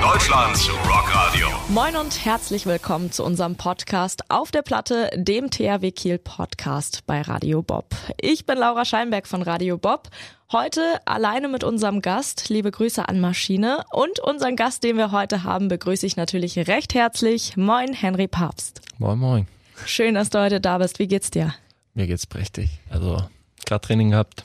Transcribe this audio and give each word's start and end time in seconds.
Deutschlands 0.00 0.70
Rockradio. 0.70 1.48
Moin 1.70 1.96
und 1.96 2.24
herzlich 2.24 2.66
willkommen 2.66 3.10
zu 3.10 3.24
unserem 3.24 3.56
Podcast 3.56 4.30
auf 4.30 4.52
der 4.52 4.62
Platte, 4.62 5.10
dem 5.16 5.50
THW 5.50 5.90
Kiel 5.90 6.18
Podcast 6.18 7.04
bei 7.06 7.20
Radio 7.22 7.62
Bob. 7.62 7.96
Ich 8.20 8.46
bin 8.46 8.58
Laura 8.58 8.84
Scheinberg 8.84 9.26
von 9.26 9.42
Radio 9.42 9.76
Bob. 9.76 10.08
Heute 10.52 10.80
alleine 11.04 11.48
mit 11.48 11.64
unserem 11.64 12.00
Gast. 12.00 12.48
Liebe 12.48 12.70
Grüße 12.70 13.08
an 13.08 13.20
Maschine. 13.20 13.84
Und 13.90 14.20
unseren 14.20 14.54
Gast, 14.54 14.84
den 14.84 14.96
wir 14.96 15.10
heute 15.10 15.42
haben, 15.42 15.66
begrüße 15.66 16.06
ich 16.06 16.16
natürlich 16.16 16.56
recht 16.68 16.94
herzlich. 16.94 17.56
Moin, 17.56 17.92
Henry 17.92 18.28
Papst. 18.28 18.80
Moin, 18.98 19.18
moin. 19.18 19.48
Schön, 19.84 20.14
dass 20.14 20.30
du 20.30 20.40
heute 20.40 20.60
da 20.60 20.78
bist. 20.78 21.00
Wie 21.00 21.08
geht's 21.08 21.30
dir? 21.30 21.54
Mir 21.94 22.06
geht's 22.06 22.26
prächtig. 22.26 22.70
Also, 22.88 23.28
gerade 23.66 23.86
Training 23.86 24.10
gehabt, 24.10 24.44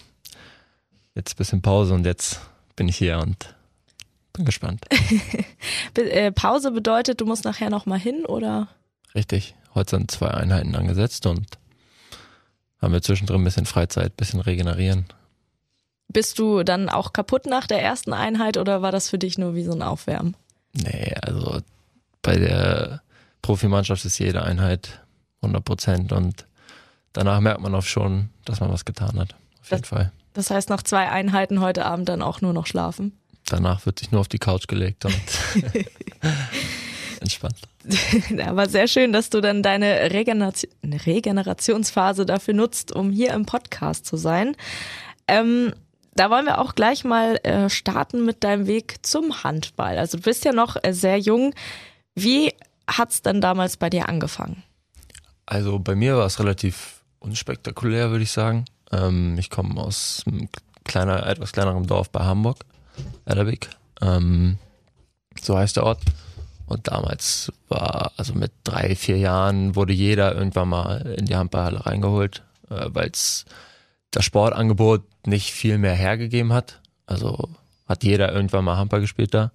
jetzt 1.14 1.38
bisschen 1.38 1.62
Pause 1.62 1.94
und 1.94 2.06
jetzt 2.06 2.40
bin 2.76 2.88
ich 2.88 2.98
hier 2.98 3.20
und 3.20 3.54
bin 4.34 4.46
gespannt. 4.46 4.84
Äh, 5.96 6.32
Pause 6.32 6.72
bedeutet, 6.72 7.22
du 7.22 7.26
musst 7.26 7.46
nachher 7.46 7.70
nochmal 7.70 8.00
hin, 8.00 8.26
oder? 8.26 8.68
Richtig. 9.14 9.54
Heute 9.76 9.92
sind 9.92 10.09
zwei 10.12 10.30
Einheiten 10.32 10.76
angesetzt 10.76 11.26
und 11.28 11.46
haben 12.82 12.94
wir 12.94 13.02
zwischendrin 13.04 13.42
ein 13.42 13.44
bisschen 13.44 13.66
Freizeit, 13.68 14.14
ein 14.14 14.16
bisschen 14.18 14.40
regenerieren. 14.40 15.06
Bist 16.08 16.40
du 16.40 16.64
dann 16.64 16.90
auch 16.90 17.14
kaputt 17.14 17.46
nach 17.46 17.68
der 17.68 17.82
ersten 17.82 18.12
Einheit 18.14 18.58
oder 18.58 18.82
war 18.82 18.92
das 18.92 19.09
für 19.09 19.18
dich 19.20 19.38
nur 19.38 19.54
wie 19.56 19.64
so 19.64 19.72
ein 19.72 19.82
Aufwärmen? 19.84 20.36
Nee, 20.73 21.14
also 21.22 21.62
bei 22.23 22.38
der 22.38 23.02
Profimannschaft 23.44 24.04
ist 24.06 24.18
jede 24.20 24.42
Einheit 24.44 25.02
100 25.42 25.64
Prozent 25.64 26.11
und 26.11 26.48
danach 27.14 27.39
merkt 27.39 27.61
man 27.61 27.73
auch 27.76 27.84
schon, 27.84 28.30
dass 28.45 28.59
man 28.59 28.72
was 28.72 28.84
getan 28.86 29.20
hat. 29.20 29.36
Auf 29.61 29.70
jeden 29.72 29.81
Das- 29.81 29.89
Fall. 29.89 30.11
Das 30.34 30.50
heißt, 30.50 30.70
nach 30.70 30.81
zwei 30.81 31.09
Einheiten 31.09 31.61
heute 31.61 31.86
Abend 31.86 32.09
dann 32.09 32.23
auch 32.23 32.42
nur 32.42 32.54
noch 32.54 32.66
schlafen? 32.66 33.16
Danach 33.47 33.86
wird 33.86 33.99
sich 33.99 34.11
nur 34.11 34.22
auf 34.22 34.27
die 34.27 34.39
Couch 34.39 34.67
gelegt 34.67 35.05
und 35.05 35.16
entspannt. 37.19 37.58
Aber 38.45 38.69
sehr 38.69 38.88
schön, 38.88 39.11
dass 39.11 39.30
du 39.30 39.41
dann 39.41 39.63
deine 39.63 40.11
Regeneration, 40.11 40.72
Regenerationsphase 40.83 42.25
dafür 42.25 42.53
nutzt, 42.53 42.94
um 42.94 43.11
hier 43.11 43.33
im 43.33 43.45
Podcast 43.45 44.05
zu 44.05 44.16
sein. 44.17 44.55
Ähm, 45.27 45.73
da 46.16 46.30
wollen 46.30 46.45
wir 46.45 46.59
auch 46.59 46.75
gleich 46.75 47.03
mal 47.03 47.38
äh, 47.44 47.69
starten 47.69 48.25
mit 48.25 48.44
deinem 48.44 48.67
Weg 48.67 49.05
zum 49.05 49.44
Handball. 49.44 49.97
Also 49.97 50.17
du 50.17 50.23
bist 50.23 50.45
ja 50.45 50.53
noch 50.53 50.77
äh, 50.81 50.94
sehr 50.94 51.17
jung. 51.17 51.53
Wie 52.16 52.53
hat's 52.88 53.21
denn 53.21 53.41
damals 53.41 53.77
bei 53.77 53.89
dir 53.89 54.08
angefangen? 54.08 54.64
Also 55.45 55.80
bei 55.80 55.95
mir 55.95 56.17
war 56.17 56.25
es 56.25 56.39
relativ 56.39 57.02
unspektakulär, 57.19 58.11
würde 58.11 58.23
ich 58.23 58.31
sagen. 58.31 58.66
Ähm, 58.91 59.38
ich 59.39 59.49
komme 59.49 59.81
aus 59.81 60.23
einem 60.27 60.49
kleiner, 60.83 61.25
etwas 61.25 61.52
kleinerem 61.52 61.88
Dorf 61.88 62.09
bei 62.09 62.23
Hamburg, 62.23 62.59
Erderbeek. 63.25 63.69
Ähm, 64.02 64.58
so 65.41 65.58
heißt 65.58 65.77
der 65.77 65.83
Ort. 65.83 66.02
Und 66.66 66.88
damals 66.88 67.52
war, 67.67 68.11
also 68.17 68.33
mit 68.33 68.52
drei, 68.63 68.95
vier 68.95 69.17
Jahren 69.17 69.75
wurde 69.75 69.94
jeder 69.94 70.33
irgendwann 70.36 70.69
mal 70.69 71.02
in 71.17 71.25
die 71.25 71.36
Handballhalle 71.36 71.86
reingeholt, 71.86 72.44
äh, 72.69 72.86
weil 72.88 73.09
es 73.11 73.45
das 74.11 74.25
Sportangebot 74.25 75.03
nicht 75.25 75.52
viel 75.52 75.77
mehr 75.77 75.94
hergegeben 75.94 76.53
hat. 76.53 76.80
Also 77.05 77.49
hat 77.88 78.03
jeder 78.03 78.31
irgendwann 78.33 78.66
mal 78.66 78.77
Handball 78.77 79.02
gespielt 79.02 79.33
da. 79.33 79.52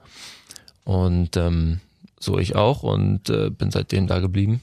Und 0.84 1.36
ähm, 1.36 1.80
so 2.20 2.38
ich 2.38 2.56
auch 2.56 2.82
und 2.82 3.30
äh, 3.30 3.50
bin 3.50 3.70
seitdem 3.70 4.06
da 4.06 4.18
geblieben 4.18 4.60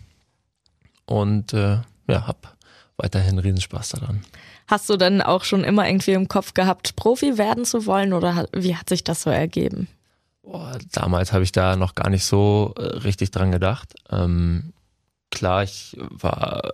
und 1.05 1.53
äh, 1.53 1.79
ja, 2.07 2.27
hab 2.27 2.55
weiterhin 2.97 3.39
Riesenspaß 3.39 3.89
daran. 3.89 4.23
Hast 4.67 4.89
du 4.89 4.97
dann 4.97 5.21
auch 5.21 5.43
schon 5.43 5.63
immer 5.63 5.87
irgendwie 5.87 6.13
im 6.13 6.27
Kopf 6.27 6.53
gehabt, 6.53 6.95
Profi 6.95 7.37
werden 7.37 7.65
zu 7.65 7.85
wollen 7.85 8.13
oder 8.13 8.47
wie 8.53 8.75
hat 8.75 8.89
sich 8.89 9.03
das 9.03 9.21
so 9.21 9.29
ergeben? 9.29 9.87
Boah, 10.41 10.77
damals 10.91 11.33
habe 11.33 11.43
ich 11.43 11.51
da 11.51 11.75
noch 11.75 11.95
gar 11.95 12.09
nicht 12.09 12.25
so 12.25 12.73
äh, 12.77 12.81
richtig 12.81 13.31
dran 13.31 13.51
gedacht. 13.51 13.93
Ähm, 14.11 14.73
klar, 15.31 15.63
ich 15.63 15.97
war 15.99 16.71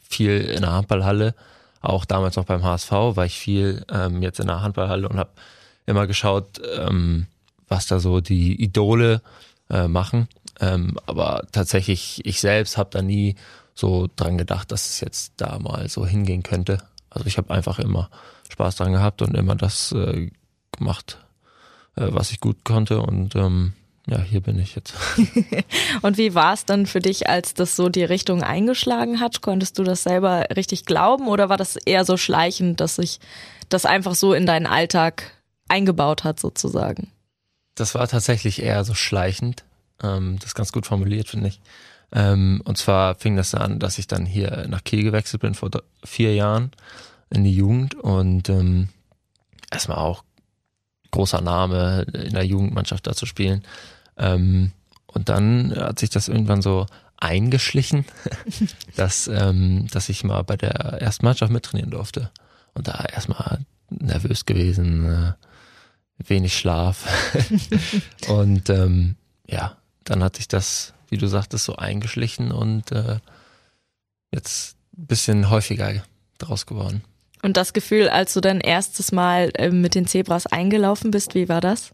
viel 0.00 0.40
in 0.40 0.62
der 0.62 0.72
Handballhalle, 0.72 1.34
auch 1.82 2.04
damals 2.04 2.36
noch 2.36 2.44
beim 2.44 2.62
HSV 2.62 2.90
war 2.90 3.26
ich 3.26 3.38
viel 3.38 3.84
ähm, 3.92 4.22
jetzt 4.22 4.40
in 4.40 4.46
der 4.46 4.62
Handballhalle 4.62 5.08
und 5.08 5.18
habe 5.18 5.30
immer 5.84 6.06
geschaut, 6.06 6.60
ähm, 6.78 7.26
was 7.68 7.86
da 7.86 7.98
so 7.98 8.20
die 8.20 8.62
Idole 8.62 9.20
äh, 9.68 9.88
machen. 9.88 10.28
Ähm, 10.60 10.96
aber 11.06 11.42
tatsächlich, 11.50 12.20
ich 12.24 12.40
selbst 12.40 12.78
habe 12.78 12.90
da 12.92 13.02
nie 13.02 13.34
so 13.74 14.08
dran 14.14 14.38
gedacht, 14.38 14.70
dass 14.70 14.88
es 14.88 15.00
jetzt 15.00 15.32
da 15.38 15.58
mal 15.58 15.88
so 15.88 16.06
hingehen 16.06 16.44
könnte. 16.44 16.78
Also 17.14 17.26
ich 17.26 17.38
habe 17.38 17.52
einfach 17.52 17.78
immer 17.78 18.10
Spaß 18.50 18.76
dran 18.76 18.92
gehabt 18.92 19.22
und 19.22 19.36
immer 19.36 19.54
das 19.54 19.92
äh, 19.92 20.30
gemacht, 20.76 21.18
äh, 21.96 22.08
was 22.08 22.30
ich 22.30 22.40
gut 22.40 22.64
konnte 22.64 23.00
und 23.00 23.36
ähm, 23.36 23.74
ja, 24.06 24.20
hier 24.20 24.40
bin 24.40 24.58
ich 24.58 24.74
jetzt. 24.74 24.94
Und 26.02 26.18
wie 26.18 26.34
war 26.34 26.54
es 26.54 26.64
dann 26.64 26.86
für 26.86 26.98
dich, 26.98 27.28
als 27.28 27.54
das 27.54 27.76
so 27.76 27.88
die 27.88 28.02
Richtung 28.02 28.42
eingeschlagen 28.42 29.20
hat? 29.20 29.42
Konntest 29.42 29.78
du 29.78 29.84
das 29.84 30.02
selber 30.02 30.46
richtig 30.56 30.86
glauben 30.86 31.28
oder 31.28 31.48
war 31.48 31.56
das 31.56 31.76
eher 31.76 32.04
so 32.04 32.16
schleichend, 32.16 32.80
dass 32.80 32.96
sich 32.96 33.20
das 33.68 33.86
einfach 33.86 34.16
so 34.16 34.34
in 34.34 34.44
deinen 34.44 34.66
Alltag 34.66 35.30
eingebaut 35.68 36.24
hat 36.24 36.40
sozusagen? 36.40 37.12
Das 37.76 37.94
war 37.94 38.08
tatsächlich 38.08 38.60
eher 38.60 38.82
so 38.82 38.94
schleichend. 38.94 39.62
Ähm, 40.02 40.36
das 40.40 40.48
ist 40.48 40.54
ganz 40.56 40.72
gut 40.72 40.84
formuliert, 40.84 41.28
finde 41.28 41.48
ich. 41.48 41.60
Ähm, 42.12 42.60
und 42.64 42.78
zwar 42.78 43.14
fing 43.14 43.36
das 43.36 43.54
an, 43.54 43.78
dass 43.78 43.98
ich 43.98 44.06
dann 44.06 44.26
hier 44.26 44.66
nach 44.68 44.84
Kiel 44.84 45.02
gewechselt 45.02 45.42
bin 45.42 45.54
vor 45.54 45.70
vier 46.04 46.34
Jahren 46.34 46.72
in 47.30 47.44
die 47.44 47.54
Jugend 47.54 47.94
und 47.94 48.48
ähm, 48.48 48.88
erstmal 49.70 49.98
auch 49.98 50.24
großer 51.10 51.40
Name 51.40 52.02
in 52.12 52.34
der 52.34 52.44
Jugendmannschaft 52.44 53.06
da 53.06 53.14
zu 53.14 53.26
spielen. 53.26 53.62
Ähm, 54.16 54.72
und 55.06 55.28
dann 55.28 55.74
hat 55.76 55.98
sich 55.98 56.10
das 56.10 56.28
irgendwann 56.28 56.62
so 56.62 56.86
eingeschlichen, 57.18 58.04
dass, 58.96 59.28
ähm, 59.28 59.86
dass 59.90 60.08
ich 60.08 60.24
mal 60.24 60.42
bei 60.42 60.56
der 60.56 60.70
ersten 60.70 61.24
Mannschaft 61.24 61.52
mittrainieren 61.52 61.90
durfte. 61.90 62.30
Und 62.74 62.88
da 62.88 63.04
erstmal 63.04 63.60
nervös 63.90 64.46
gewesen, 64.46 65.04
äh, 65.04 65.32
wenig 66.18 66.56
Schlaf. 66.56 67.06
und 68.28 68.68
ähm, 68.70 69.16
ja, 69.46 69.76
dann 70.04 70.24
hat 70.24 70.36
sich 70.36 70.48
das, 70.48 70.94
wie 71.12 71.18
du 71.18 71.26
sagtest, 71.28 71.64
so 71.66 71.76
eingeschlichen 71.76 72.50
und 72.52 72.90
äh, 72.90 73.18
jetzt 74.32 74.76
ein 74.96 75.06
bisschen 75.06 75.50
häufiger 75.50 76.02
draus 76.38 76.66
geworden. 76.66 77.04
Und 77.42 77.56
das 77.56 77.72
Gefühl, 77.72 78.08
als 78.08 78.34
du 78.34 78.40
dein 78.40 78.60
erstes 78.60 79.12
Mal 79.12 79.50
äh, 79.54 79.70
mit 79.70 79.94
den 79.94 80.06
Zebras 80.06 80.46
eingelaufen 80.46 81.10
bist, 81.10 81.34
wie 81.34 81.48
war 81.48 81.60
das? 81.60 81.90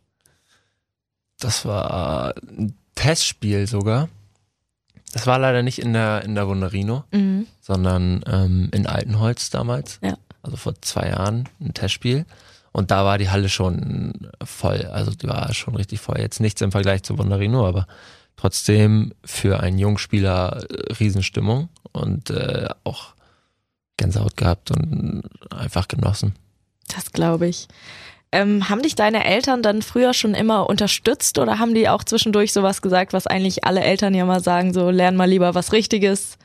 Das 1.41 1.65
war 1.65 2.35
ein 2.49 2.75
Testspiel 2.95 3.67
sogar. 3.67 4.09
Das 5.13 5.27
war 5.27 5.39
leider 5.39 5.63
nicht 5.63 5.79
in 5.79 5.93
der, 5.95 6.23
in 6.25 6.35
der 6.35 6.47
Wunderino, 6.49 7.05
Mhm. 7.13 7.47
sondern 7.61 8.23
ähm, 8.27 8.69
in 8.73 8.87
Altenholz 8.87 9.51
damals. 9.51 9.99
Ja. 10.03 10.17
Also 10.43 10.57
vor 10.57 10.75
zwei 10.83 11.09
Jahren 11.09 11.49
ein 11.61 11.75
Testspiel. 11.75 12.27
Und 12.73 12.91
da 12.91 13.05
war 13.05 13.19
die 13.19 13.31
Halle 13.31 13.49
schon 13.49 14.31
voll. 14.45 14.83
Also 14.93 15.13
die 15.13 15.27
war 15.27 15.53
schon 15.55 15.75
richtig 15.75 16.01
voll. 16.01 16.21
Jetzt 16.21 16.41
nichts 16.41 16.61
im 16.61 16.71
Vergleich 16.73 17.03
zu 17.03 17.17
Wunderino, 17.19 17.67
aber 17.67 17.87
trotzdem 18.39 19.13
für 19.25 19.61
einen 19.61 19.79
Jungspieler 19.79 20.65
äh, 20.71 20.93
Riesenstimmung 20.95 21.69
und 21.93 22.31
äh, 22.31 22.69
auch 22.85 23.15
Gänsehaut 23.97 24.37
gehabt 24.37 24.71
und 24.71 25.25
einfach 25.51 25.89
genossen. 25.89 26.35
Das 26.95 27.13
glaube 27.13 27.49
ich. 27.49 27.69
Ähm, 28.31 28.69
haben 28.69 28.83
dich 28.83 28.95
deine 28.95 29.25
Eltern 29.25 29.63
dann 29.63 29.83
früher 29.83 30.15
schon 30.15 30.35
immer 30.35 30.69
unterstützt 30.69 31.39
oder 31.39 31.59
haben 31.59 31.75
die 31.75 31.89
auch 31.89 32.05
zwischendurch 32.05 32.53
sowas 32.53 32.83
gesagt, 32.83 33.13
was 33.13 33.27
eigentlich 33.27 33.65
alle 33.65 33.81
Eltern 33.81 34.15
ja 34.15 34.25
mal 34.25 34.43
sagen, 34.43 34.73
so 34.73 34.91
lern 34.91 35.17
mal 35.17 35.29
lieber 35.29 35.55
was 35.55 35.73
Richtiges? 35.73 36.39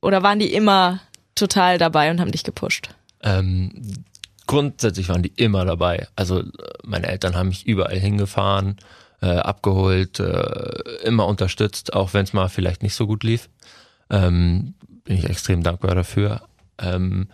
Oder 0.00 0.22
waren 0.22 0.38
die 0.38 0.52
immer 0.52 1.00
total 1.34 1.78
dabei 1.78 2.10
und 2.10 2.20
haben 2.20 2.32
dich 2.32 2.44
gepusht? 2.44 2.88
Ähm, 3.22 4.04
grundsätzlich 4.46 5.08
waren 5.08 5.22
die 5.22 5.32
immer 5.36 5.64
dabei. 5.64 6.08
Also 6.16 6.40
äh, 6.40 6.46
meine 6.82 7.08
Eltern 7.08 7.36
haben 7.36 7.48
mich 7.48 7.66
überall 7.66 7.98
hingefahren, 7.98 8.76
äh, 9.20 9.36
abgeholt, 9.36 10.20
äh, 10.20 11.02
immer 11.04 11.26
unterstützt, 11.26 11.92
auch 11.92 12.14
wenn 12.14 12.24
es 12.24 12.32
mal 12.32 12.48
vielleicht 12.48 12.82
nicht 12.82 12.94
so 12.94 13.06
gut 13.06 13.24
lief. 13.24 13.48
Ähm, 14.10 14.74
bin 15.04 15.16
ich 15.16 15.24
extrem 15.24 15.62
dankbar 15.62 15.94
dafür. 15.94 16.42
Ähm, 16.78 17.28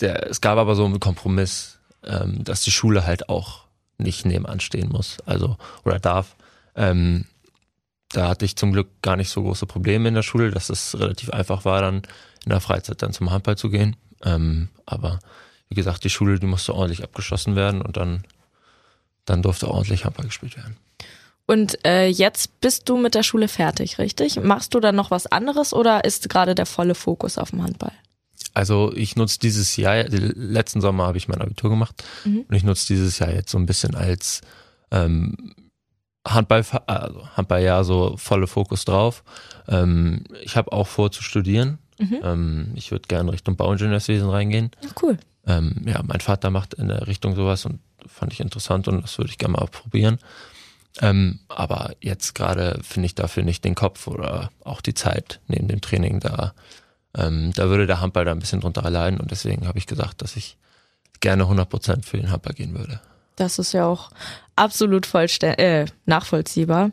der, 0.00 0.30
es 0.30 0.40
gab 0.40 0.58
aber 0.58 0.74
so 0.74 0.84
einen 0.84 1.00
Kompromiss, 1.00 1.78
ähm, 2.04 2.44
dass 2.44 2.62
die 2.62 2.70
Schule 2.70 3.06
halt 3.06 3.28
auch 3.28 3.64
nicht 3.98 4.26
nebenan 4.26 4.60
stehen 4.60 4.88
muss, 4.88 5.18
also 5.26 5.56
oder 5.84 5.98
darf. 5.98 6.36
Ähm, 6.74 7.26
da 8.10 8.28
hatte 8.28 8.44
ich 8.44 8.56
zum 8.56 8.72
Glück 8.72 9.02
gar 9.02 9.16
nicht 9.16 9.30
so 9.30 9.42
große 9.42 9.66
Probleme 9.66 10.08
in 10.08 10.14
der 10.14 10.22
Schule, 10.22 10.50
dass 10.50 10.70
es 10.70 10.98
relativ 10.98 11.30
einfach 11.30 11.64
war, 11.64 11.80
dann 11.80 12.02
in 12.44 12.50
der 12.50 12.60
Freizeit 12.60 13.02
dann 13.02 13.12
zum 13.12 13.30
Handball 13.30 13.58
zu 13.58 13.70
gehen. 13.70 13.96
Ähm, 14.22 14.68
aber 14.84 15.18
wie 15.68 15.74
gesagt, 15.74 16.04
die 16.04 16.10
Schule, 16.10 16.38
die 16.38 16.46
musste 16.46 16.74
ordentlich 16.74 17.02
abgeschlossen 17.02 17.56
werden 17.56 17.82
und 17.82 17.96
dann, 17.96 18.24
dann 19.24 19.42
durfte 19.42 19.68
ordentlich 19.68 20.04
Handball 20.04 20.26
gespielt 20.26 20.56
werden. 20.56 20.76
Und 21.46 21.84
äh, 21.86 22.08
jetzt 22.08 22.60
bist 22.60 22.88
du 22.88 22.96
mit 22.96 23.14
der 23.14 23.22
Schule 23.22 23.48
fertig, 23.48 23.98
richtig? 23.98 24.40
Machst 24.40 24.74
du 24.74 24.80
dann 24.80 24.96
noch 24.96 25.10
was 25.10 25.26
anderes 25.26 25.72
oder 25.72 26.04
ist 26.04 26.28
gerade 26.28 26.54
der 26.54 26.66
volle 26.66 26.94
Fokus 26.94 27.38
auf 27.38 27.50
dem 27.50 27.62
Handball? 27.62 27.92
Also 28.52 28.92
ich 28.94 29.16
nutze 29.16 29.38
dieses 29.38 29.76
Jahr, 29.76 30.04
letzten 30.08 30.80
Sommer 30.80 31.06
habe 31.06 31.18
ich 31.18 31.28
mein 31.28 31.40
Abitur 31.40 31.70
gemacht 31.70 32.02
mhm. 32.24 32.46
und 32.48 32.54
ich 32.54 32.64
nutze 32.64 32.86
dieses 32.86 33.18
Jahr 33.18 33.32
jetzt 33.32 33.50
so 33.50 33.58
ein 33.58 33.66
bisschen 33.66 33.94
als 33.94 34.40
ähm, 34.90 35.54
Handball, 36.26 36.64
also 36.86 37.28
Handballjahr 37.36 37.84
so 37.84 38.16
volle 38.16 38.46
Fokus 38.46 38.84
drauf. 38.84 39.22
Ähm, 39.68 40.24
ich 40.42 40.56
habe 40.56 40.72
auch 40.72 40.86
vor 40.86 41.12
zu 41.12 41.22
studieren. 41.22 41.78
Mhm. 41.98 42.20
Ähm, 42.22 42.72
ich 42.74 42.90
würde 42.90 43.06
gerne 43.08 43.32
Richtung 43.32 43.56
Bauingenieurswesen 43.56 44.28
reingehen. 44.28 44.70
Cool. 45.00 45.18
Ähm, 45.46 45.82
ja, 45.86 46.02
mein 46.02 46.20
Vater 46.20 46.50
macht 46.50 46.74
in 46.74 46.88
der 46.88 47.06
Richtung 47.06 47.36
sowas 47.36 47.64
und 47.64 47.80
fand 48.06 48.32
ich 48.32 48.40
interessant 48.40 48.88
und 48.88 49.02
das 49.02 49.16
würde 49.18 49.30
ich 49.30 49.38
gerne 49.38 49.52
mal 49.52 49.66
probieren. 49.66 50.18
Ähm, 51.00 51.40
aber 51.48 51.94
jetzt 52.00 52.34
gerade 52.34 52.80
finde 52.82 53.06
ich 53.06 53.14
dafür 53.14 53.42
nicht 53.42 53.64
den 53.64 53.74
Kopf 53.74 54.06
oder 54.06 54.50
auch 54.64 54.80
die 54.80 54.94
Zeit 54.94 55.40
neben 55.46 55.68
dem 55.68 55.80
Training 55.80 56.20
da. 56.20 56.54
Ähm, 57.16 57.52
da 57.54 57.68
würde 57.68 57.86
der 57.86 58.00
Handball 58.00 58.24
da 58.24 58.32
ein 58.32 58.38
bisschen 58.38 58.60
drunter 58.60 58.88
leiden 58.90 59.20
und 59.20 59.30
deswegen 59.30 59.66
habe 59.66 59.78
ich 59.78 59.86
gesagt, 59.86 60.22
dass 60.22 60.36
ich 60.36 60.56
gerne 61.20 61.44
100% 61.44 62.04
für 62.04 62.16
den 62.16 62.30
Handball 62.30 62.54
gehen 62.54 62.76
würde. 62.76 63.00
Das 63.36 63.58
ist 63.58 63.72
ja 63.72 63.86
auch 63.86 64.10
absolut 64.54 65.12
äh, 65.42 65.86
nachvollziehbar. 66.06 66.90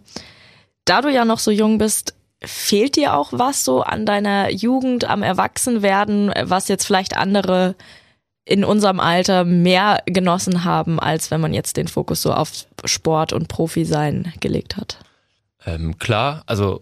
Da 0.85 1.01
du 1.01 1.09
ja 1.09 1.23
noch 1.23 1.39
so 1.39 1.51
jung 1.51 1.77
bist, 1.77 2.13
fehlt 2.43 2.97
dir 2.97 3.15
auch 3.15 3.29
was 3.31 3.63
so 3.63 3.83
an 3.83 4.05
deiner 4.05 4.51
Jugend, 4.51 5.05
am 5.05 5.23
Erwachsenwerden, 5.23 6.33
was 6.41 6.67
jetzt 6.67 6.85
vielleicht 6.85 7.15
andere 7.15 7.75
in 8.45 8.65
unserem 8.65 8.99
Alter 8.99 9.45
mehr 9.45 10.01
genossen 10.05 10.63
haben, 10.63 10.99
als 10.99 11.31
wenn 11.31 11.41
man 11.41 11.53
jetzt 11.53 11.77
den 11.77 11.87
Fokus 11.87 12.21
so 12.21 12.33
auf 12.33 12.65
Sport 12.85 13.31
und 13.31 13.47
Profi 13.47 13.85
sein 13.85 14.33
gelegt 14.39 14.75
hat? 14.75 14.97
Ähm, 15.65 15.97
klar, 15.97 16.43
also 16.45 16.81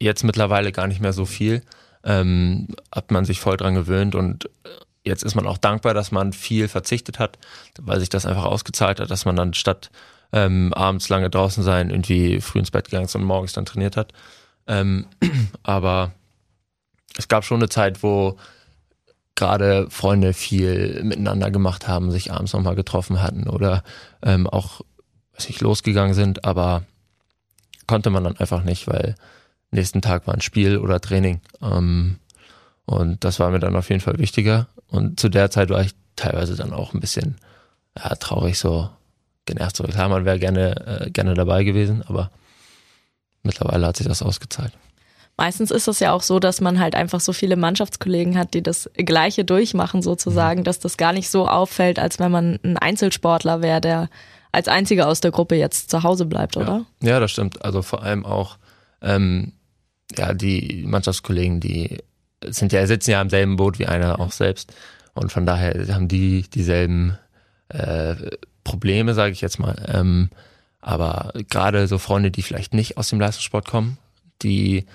jetzt 0.00 0.24
mittlerweile 0.24 0.72
gar 0.72 0.86
nicht 0.86 1.00
mehr 1.00 1.12
so 1.12 1.26
viel. 1.26 1.62
Ähm, 2.04 2.68
hat 2.94 3.10
man 3.10 3.24
sich 3.24 3.40
voll 3.40 3.56
dran 3.56 3.74
gewöhnt 3.74 4.14
und 4.14 4.48
jetzt 5.04 5.22
ist 5.22 5.34
man 5.34 5.46
auch 5.46 5.58
dankbar, 5.58 5.94
dass 5.94 6.12
man 6.12 6.32
viel 6.32 6.68
verzichtet 6.68 7.18
hat, 7.18 7.38
weil 7.80 8.00
sich 8.00 8.08
das 8.08 8.26
einfach 8.26 8.44
ausgezahlt 8.44 9.00
hat, 9.00 9.10
dass 9.10 9.24
man 9.24 9.36
dann 9.36 9.54
statt 9.54 9.90
ähm, 10.32 10.72
abends 10.74 11.08
lange 11.08 11.30
draußen 11.30 11.62
sein, 11.62 11.90
irgendwie 11.90 12.40
früh 12.40 12.58
ins 12.58 12.70
Bett 12.70 12.86
gegangen 12.86 13.04
ist 13.04 13.14
und 13.14 13.24
morgens 13.24 13.52
dann 13.52 13.66
trainiert 13.66 13.96
hat. 13.96 14.12
Ähm, 14.66 15.06
aber 15.62 16.12
es 17.16 17.28
gab 17.28 17.44
schon 17.44 17.58
eine 17.58 17.68
Zeit, 17.68 18.02
wo 18.02 18.36
gerade 19.34 19.88
Freunde 19.90 20.32
viel 20.32 21.02
miteinander 21.02 21.50
gemacht 21.50 21.88
haben, 21.88 22.10
sich 22.10 22.32
abends 22.32 22.52
nochmal 22.52 22.76
getroffen 22.76 23.22
hatten 23.22 23.48
oder 23.48 23.82
ähm, 24.22 24.46
auch 24.46 24.82
weiß 25.34 25.48
ich, 25.48 25.60
losgegangen 25.60 26.14
sind, 26.14 26.44
aber 26.44 26.84
konnte 27.86 28.10
man 28.10 28.24
dann 28.24 28.36
einfach 28.36 28.62
nicht, 28.62 28.86
weil 28.86 29.14
nächsten 29.70 30.00
Tag 30.00 30.26
war 30.26 30.34
ein 30.34 30.40
Spiel 30.40 30.78
oder 30.78 31.00
Training. 31.00 31.40
Ähm, 31.60 32.18
und 32.86 33.24
das 33.24 33.40
war 33.40 33.50
mir 33.50 33.58
dann 33.58 33.76
auf 33.76 33.88
jeden 33.88 34.00
Fall 34.00 34.18
wichtiger. 34.18 34.68
Und 34.88 35.18
zu 35.18 35.28
der 35.28 35.50
Zeit 35.50 35.70
war 35.70 35.82
ich 35.82 35.94
teilweise 36.16 36.54
dann 36.54 36.72
auch 36.72 36.94
ein 36.94 37.00
bisschen 37.00 37.36
ja, 37.96 38.14
traurig, 38.14 38.58
so 38.58 38.88
genervt. 39.46 39.76
So 39.76 39.84
klar, 39.84 40.08
man 40.08 40.24
wäre 40.24 40.38
gerne, 40.38 41.00
äh, 41.06 41.10
gerne 41.10 41.34
dabei 41.34 41.64
gewesen, 41.64 42.02
aber 42.06 42.30
mittlerweile 43.42 43.86
hat 43.86 43.96
sich 43.96 44.06
das 44.06 44.22
ausgezahlt. 44.22 44.72
Meistens 45.36 45.72
ist 45.72 45.88
es 45.88 45.98
ja 45.98 46.12
auch 46.12 46.22
so, 46.22 46.38
dass 46.38 46.60
man 46.60 46.78
halt 46.78 46.94
einfach 46.94 47.20
so 47.20 47.32
viele 47.32 47.56
Mannschaftskollegen 47.56 48.38
hat, 48.38 48.54
die 48.54 48.62
das 48.62 48.88
Gleiche 48.94 49.44
durchmachen 49.44 50.00
sozusagen, 50.00 50.60
mhm. 50.60 50.64
dass 50.64 50.78
das 50.78 50.96
gar 50.96 51.12
nicht 51.12 51.28
so 51.28 51.48
auffällt, 51.48 51.98
als 51.98 52.20
wenn 52.20 52.30
man 52.30 52.60
ein 52.62 52.78
Einzelsportler 52.78 53.60
wäre, 53.60 53.80
der 53.80 54.08
als 54.52 54.68
einziger 54.68 55.08
aus 55.08 55.20
der 55.20 55.32
Gruppe 55.32 55.56
jetzt 55.56 55.90
zu 55.90 56.04
Hause 56.04 56.26
bleibt, 56.26 56.56
oder? 56.56 56.86
Ja, 57.02 57.10
ja 57.10 57.20
das 57.20 57.32
stimmt. 57.32 57.64
Also 57.64 57.82
vor 57.82 58.04
allem 58.04 58.24
auch 58.24 58.58
ähm, 59.02 59.52
ja 60.16 60.32
die 60.34 60.84
Mannschaftskollegen, 60.86 61.58
die 61.58 61.98
sind 62.46 62.72
ja, 62.72 62.86
sitzen 62.86 63.10
ja 63.10 63.20
im 63.20 63.30
selben 63.30 63.56
Boot 63.56 63.80
wie 63.80 63.86
einer 63.86 64.20
auch 64.20 64.30
selbst. 64.30 64.72
Und 65.14 65.32
von 65.32 65.46
daher 65.46 65.92
haben 65.94 66.06
die 66.06 66.42
dieselben 66.42 67.18
äh, 67.68 68.14
Probleme, 68.62 69.14
sage 69.14 69.32
ich 69.32 69.40
jetzt 69.40 69.58
mal. 69.58 69.76
Ähm, 69.88 70.30
aber 70.80 71.32
gerade 71.48 71.88
so 71.88 71.98
Freunde, 71.98 72.30
die 72.30 72.42
vielleicht 72.42 72.74
nicht 72.74 72.98
aus 72.98 73.08
dem 73.08 73.18
Leistungssport 73.18 73.66
kommen, 73.66 73.98
die 74.42 74.86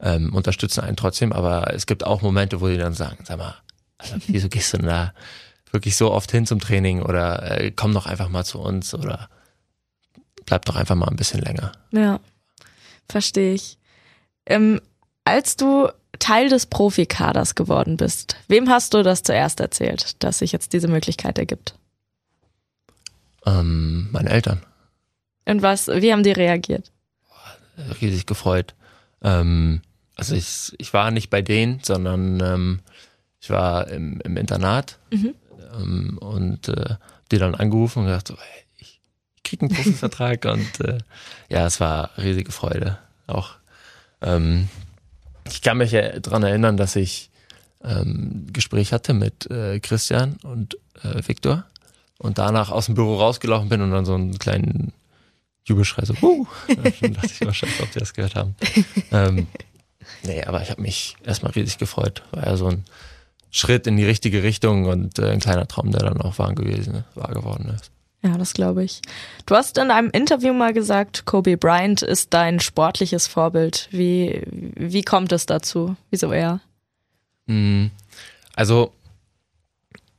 ähm, 0.00 0.34
unterstützen 0.34 0.82
einen 0.82 0.96
trotzdem. 0.96 1.32
Aber 1.32 1.72
es 1.74 1.86
gibt 1.86 2.04
auch 2.04 2.22
Momente, 2.22 2.60
wo 2.60 2.68
die 2.68 2.78
dann 2.78 2.94
sagen, 2.94 3.24
sag 3.24 3.38
mal, 3.38 3.54
also, 3.98 4.16
wieso 4.26 4.48
gehst 4.48 4.72
du 4.72 4.78
denn 4.78 4.86
da 4.86 5.12
wirklich 5.72 5.96
so 5.96 6.12
oft 6.12 6.30
hin 6.30 6.46
zum 6.46 6.60
Training 6.60 7.02
oder 7.02 7.60
äh, 7.60 7.70
komm 7.70 7.92
doch 7.92 8.06
einfach 8.06 8.28
mal 8.28 8.44
zu 8.44 8.60
uns 8.60 8.94
oder 8.94 9.28
bleib 10.46 10.64
doch 10.64 10.76
einfach 10.76 10.94
mal 10.94 11.08
ein 11.08 11.16
bisschen 11.16 11.40
länger. 11.40 11.72
Ja, 11.90 12.20
verstehe 13.08 13.54
ich. 13.54 13.78
Ähm, 14.46 14.80
als 15.24 15.56
du 15.56 15.88
Teil 16.18 16.48
des 16.48 16.66
Profikaders 16.66 17.54
geworden 17.54 17.96
bist, 17.96 18.36
wem 18.48 18.70
hast 18.70 18.94
du 18.94 19.02
das 19.02 19.22
zuerst 19.22 19.60
erzählt, 19.60 20.22
dass 20.22 20.38
sich 20.38 20.52
jetzt 20.52 20.72
diese 20.72 20.88
Möglichkeit 20.88 21.38
ergibt? 21.38 21.74
Ähm, 23.44 24.08
meine 24.12 24.30
Eltern. 24.30 24.62
Und 25.44 25.62
was, 25.62 25.88
wie 25.88 26.12
haben 26.12 26.22
die 26.22 26.32
reagiert? 26.32 26.90
Riesig 28.00 28.26
gefreut. 28.26 28.74
Ähm, 29.26 29.82
also 30.14 30.34
ich, 30.34 30.72
ich 30.78 30.94
war 30.94 31.10
nicht 31.10 31.28
bei 31.28 31.42
denen, 31.42 31.80
sondern 31.82 32.40
ähm, 32.40 32.80
ich 33.40 33.50
war 33.50 33.88
im, 33.88 34.20
im 34.22 34.36
Internat 34.36 34.98
mhm. 35.10 35.34
ähm, 35.78 36.18
und 36.18 36.68
äh, 36.68 36.94
die 37.30 37.38
dann 37.38 37.54
angerufen 37.54 38.00
und 38.00 38.06
gesagt, 38.06 38.28
so, 38.28 38.36
hey, 38.38 38.64
ich, 38.78 39.00
ich 39.34 39.42
krieg 39.42 39.60
einen 39.60 39.74
Profivertrag 39.74 40.44
und 40.52 40.80
äh, 40.80 40.98
ja, 41.48 41.66
es 41.66 41.80
war 41.80 42.16
riesige 42.16 42.52
Freude. 42.52 42.98
Auch 43.26 43.56
ähm, 44.22 44.68
ich 45.44 45.60
kann 45.60 45.78
mich 45.78 45.90
ja 45.90 46.18
daran 46.20 46.44
erinnern, 46.44 46.76
dass 46.76 46.96
ich 46.96 47.30
ähm, 47.84 48.46
Gespräch 48.52 48.92
hatte 48.92 49.12
mit 49.12 49.50
äh, 49.50 49.80
Christian 49.80 50.36
und 50.44 50.78
äh, 51.02 51.26
Viktor 51.26 51.64
und 52.18 52.38
danach 52.38 52.70
aus 52.70 52.86
dem 52.86 52.94
Büro 52.94 53.16
rausgelaufen 53.16 53.68
bin 53.68 53.82
und 53.82 53.90
dann 53.90 54.04
so 54.04 54.14
einen 54.14 54.38
kleinen 54.38 54.92
Jubelschrei 55.66 56.04
so, 56.04 56.14
uh, 56.22 56.46
dann 56.68 56.84
dachte 57.14 57.26
ich 57.26 57.44
wahrscheinlich, 57.44 57.82
ob 57.82 57.90
die 57.92 57.98
das 57.98 58.14
gehört 58.14 58.36
haben. 58.36 58.54
ähm, 59.10 59.46
nee, 60.22 60.42
aber 60.44 60.62
ich 60.62 60.70
habe 60.70 60.80
mich 60.80 61.16
erstmal 61.24 61.52
riesig 61.52 61.78
gefreut. 61.78 62.22
War 62.30 62.46
ja 62.46 62.56
so 62.56 62.68
ein 62.68 62.84
Schritt 63.50 63.86
in 63.86 63.96
die 63.96 64.04
richtige 64.04 64.42
Richtung 64.42 64.86
und 64.86 65.18
äh, 65.18 65.30
ein 65.30 65.40
kleiner 65.40 65.66
Traum, 65.66 65.90
der 65.90 66.02
dann 66.02 66.20
auch 66.20 66.38
wahr 66.38 66.54
gewesen, 66.54 67.04
wahr 67.14 67.32
geworden 67.32 67.72
ist. 67.74 67.90
Ja, 68.22 68.38
das 68.38 68.54
glaube 68.54 68.84
ich. 68.84 69.02
Du 69.44 69.54
hast 69.54 69.78
in 69.78 69.90
einem 69.90 70.10
Interview 70.10 70.52
mal 70.52 70.72
gesagt, 70.72 71.26
Kobe 71.26 71.56
Bryant 71.56 72.02
ist 72.02 72.32
dein 72.34 72.60
sportliches 72.60 73.26
Vorbild. 73.26 73.88
Wie, 73.90 74.42
wie 74.50 75.02
kommt 75.02 75.32
es 75.32 75.46
dazu? 75.46 75.96
Wieso 76.10 76.32
er? 76.32 76.60
Hm, 77.46 77.90
also, 78.54 78.92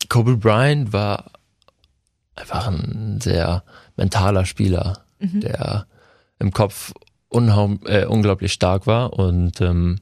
Kobe 0.10 0.38
Bryant 0.38 0.94
war 0.94 1.32
einfach 2.36 2.68
ein 2.68 3.20
sehr 3.22 3.63
mentaler 3.98 4.46
Spieler, 4.46 5.04
mhm. 5.19 5.41
der 5.41 5.88
im 6.39 6.51
Kopf 6.51 6.93
äh, 7.31 8.05
unglaublich 8.05 8.53
stark 8.53 8.88
war 8.88 9.13
und 9.13 9.59
ähm, 9.62 10.00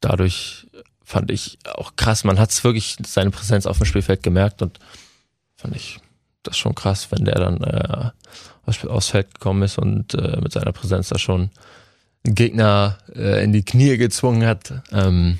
dadurch 0.00 0.66
fand 1.04 1.30
ich 1.30 1.58
auch 1.76 1.94
krass. 1.96 2.24
Man 2.24 2.38
hat 2.38 2.50
es 2.50 2.64
wirklich 2.64 2.96
seine 3.06 3.30
Präsenz 3.30 3.66
auf 3.66 3.78
dem 3.78 3.86
Spielfeld 3.86 4.22
gemerkt 4.22 4.60
und 4.60 4.78
fand 5.54 5.76
ich 5.76 6.00
das 6.42 6.56
schon 6.56 6.74
krass, 6.74 7.10
wenn 7.10 7.24
der 7.24 7.36
dann 7.36 7.62
äh, 7.62 8.10
aus, 8.66 8.84
aufs 8.84 9.08
Feld 9.08 9.34
gekommen 9.34 9.62
ist 9.62 9.78
und 9.78 10.14
äh, 10.14 10.40
mit 10.40 10.52
seiner 10.52 10.72
Präsenz 10.72 11.08
da 11.08 11.18
schon 11.18 11.50
einen 12.24 12.34
Gegner 12.34 12.98
äh, 13.14 13.42
in 13.44 13.52
die 13.52 13.64
Knie 13.64 13.96
gezwungen 13.96 14.46
hat. 14.46 14.82
Ähm, 14.92 15.38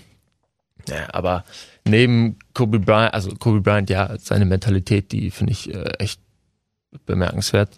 ja, 0.88 1.12
aber 1.12 1.44
neben 1.84 2.38
Kobe 2.54 2.78
Bryant, 2.78 3.12
also 3.12 3.30
Kobe 3.30 3.60
Bryant, 3.60 3.90
ja, 3.90 4.16
seine 4.18 4.44
Mentalität, 4.44 5.10
die 5.12 5.30
finde 5.30 5.52
ich 5.52 5.74
äh, 5.74 5.90
echt 5.98 6.20
bemerkenswert. 7.06 7.70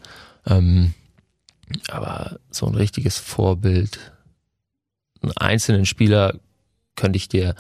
Ähm, 0.48 0.94
aber 1.90 2.38
so 2.50 2.66
ein 2.66 2.74
richtiges 2.74 3.18
Vorbild, 3.18 3.98
einen 5.22 5.36
einzelnen 5.36 5.86
Spieler 5.86 6.34
könnte 6.96 7.16
ich 7.16 7.28
dir 7.28 7.54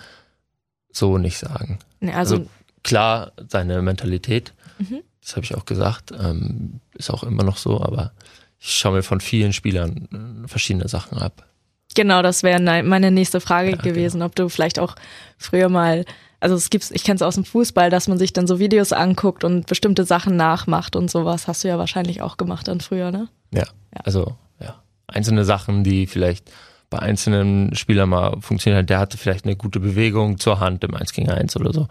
so 0.90 1.18
nicht 1.18 1.38
sagen. 1.38 1.78
also, 2.00 2.36
also 2.36 2.50
klar, 2.82 3.32
seine 3.48 3.82
Mentalität, 3.82 4.54
mhm. 4.78 5.02
Das 5.28 5.36
habe 5.36 5.44
ich 5.44 5.54
auch 5.54 5.66
gesagt. 5.66 6.10
Ähm, 6.18 6.80
ist 6.94 7.10
auch 7.10 7.22
immer 7.22 7.42
noch 7.42 7.58
so, 7.58 7.82
aber 7.82 8.12
ich 8.58 8.74
schaue 8.74 8.94
mir 8.94 9.02
von 9.02 9.20
vielen 9.20 9.52
Spielern 9.52 10.44
äh, 10.44 10.48
verschiedene 10.48 10.88
Sachen 10.88 11.18
ab. 11.18 11.46
Genau, 11.94 12.22
das 12.22 12.42
wäre 12.42 12.82
meine 12.82 13.10
nächste 13.10 13.40
Frage 13.40 13.72
ja, 13.72 13.76
gewesen, 13.76 14.18
genau. 14.18 14.26
ob 14.26 14.34
du 14.34 14.48
vielleicht 14.48 14.78
auch 14.78 14.94
früher 15.36 15.68
mal, 15.68 16.06
also 16.40 16.54
es 16.54 16.70
gibt, 16.70 16.90
ich 16.90 17.04
kenne 17.04 17.16
es 17.16 17.22
aus 17.22 17.34
dem 17.34 17.44
Fußball, 17.44 17.90
dass 17.90 18.08
man 18.08 18.18
sich 18.18 18.32
dann 18.32 18.46
so 18.46 18.58
Videos 18.58 18.92
anguckt 18.92 19.44
und 19.44 19.66
bestimmte 19.66 20.04
Sachen 20.04 20.36
nachmacht 20.36 20.96
und 20.96 21.10
sowas. 21.10 21.48
Hast 21.48 21.64
du 21.64 21.68
ja 21.68 21.78
wahrscheinlich 21.78 22.22
auch 22.22 22.36
gemacht 22.36 22.68
dann 22.68 22.80
früher, 22.80 23.10
ne? 23.10 23.28
Ja, 23.52 23.62
ja. 23.62 24.00
also 24.04 24.36
ja, 24.60 24.76
einzelne 25.06 25.44
Sachen, 25.44 25.84
die 25.84 26.06
vielleicht 26.06 26.50
bei 26.90 27.00
einzelnen 27.00 27.74
Spielern 27.74 28.08
mal 28.08 28.40
funktionieren. 28.40 28.86
Der 28.86 28.98
hatte 28.98 29.18
vielleicht 29.18 29.44
eine 29.44 29.56
gute 29.56 29.80
Bewegung 29.80 30.38
zur 30.38 30.60
Hand 30.60 30.84
im 30.84 30.94
1 30.94 31.12
gegen 31.12 31.30
1 31.30 31.56
oder 31.56 31.72
so. 31.72 31.88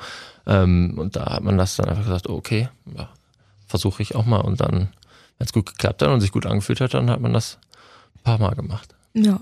Ähm, 0.48 0.96
und 0.98 1.16
da 1.16 1.34
hat 1.34 1.44
man 1.44 1.58
das 1.58 1.76
dann 1.76 1.90
einfach 1.90 2.06
gesagt, 2.06 2.28
okay, 2.28 2.70
ja, 2.96 3.10
versuche 3.68 4.02
ich 4.02 4.16
auch 4.16 4.26
mal. 4.26 4.40
Und 4.40 4.62
dann, 4.62 4.90
wenn 5.38 5.46
es 5.46 5.54
gut 5.54 5.68
geklappt 5.68 6.02
hat 6.02 6.10
und 6.10 6.22
sich 6.22 6.32
gut 6.32 6.46
angefühlt 6.46 6.82
hat, 6.82 6.94
dann 6.94 7.10
hat 7.12 7.20
man 7.20 7.34
das 7.34 7.60
paar 8.28 8.40
Mal 8.40 8.56
gemacht. 8.56 8.94
Ja. 9.14 9.40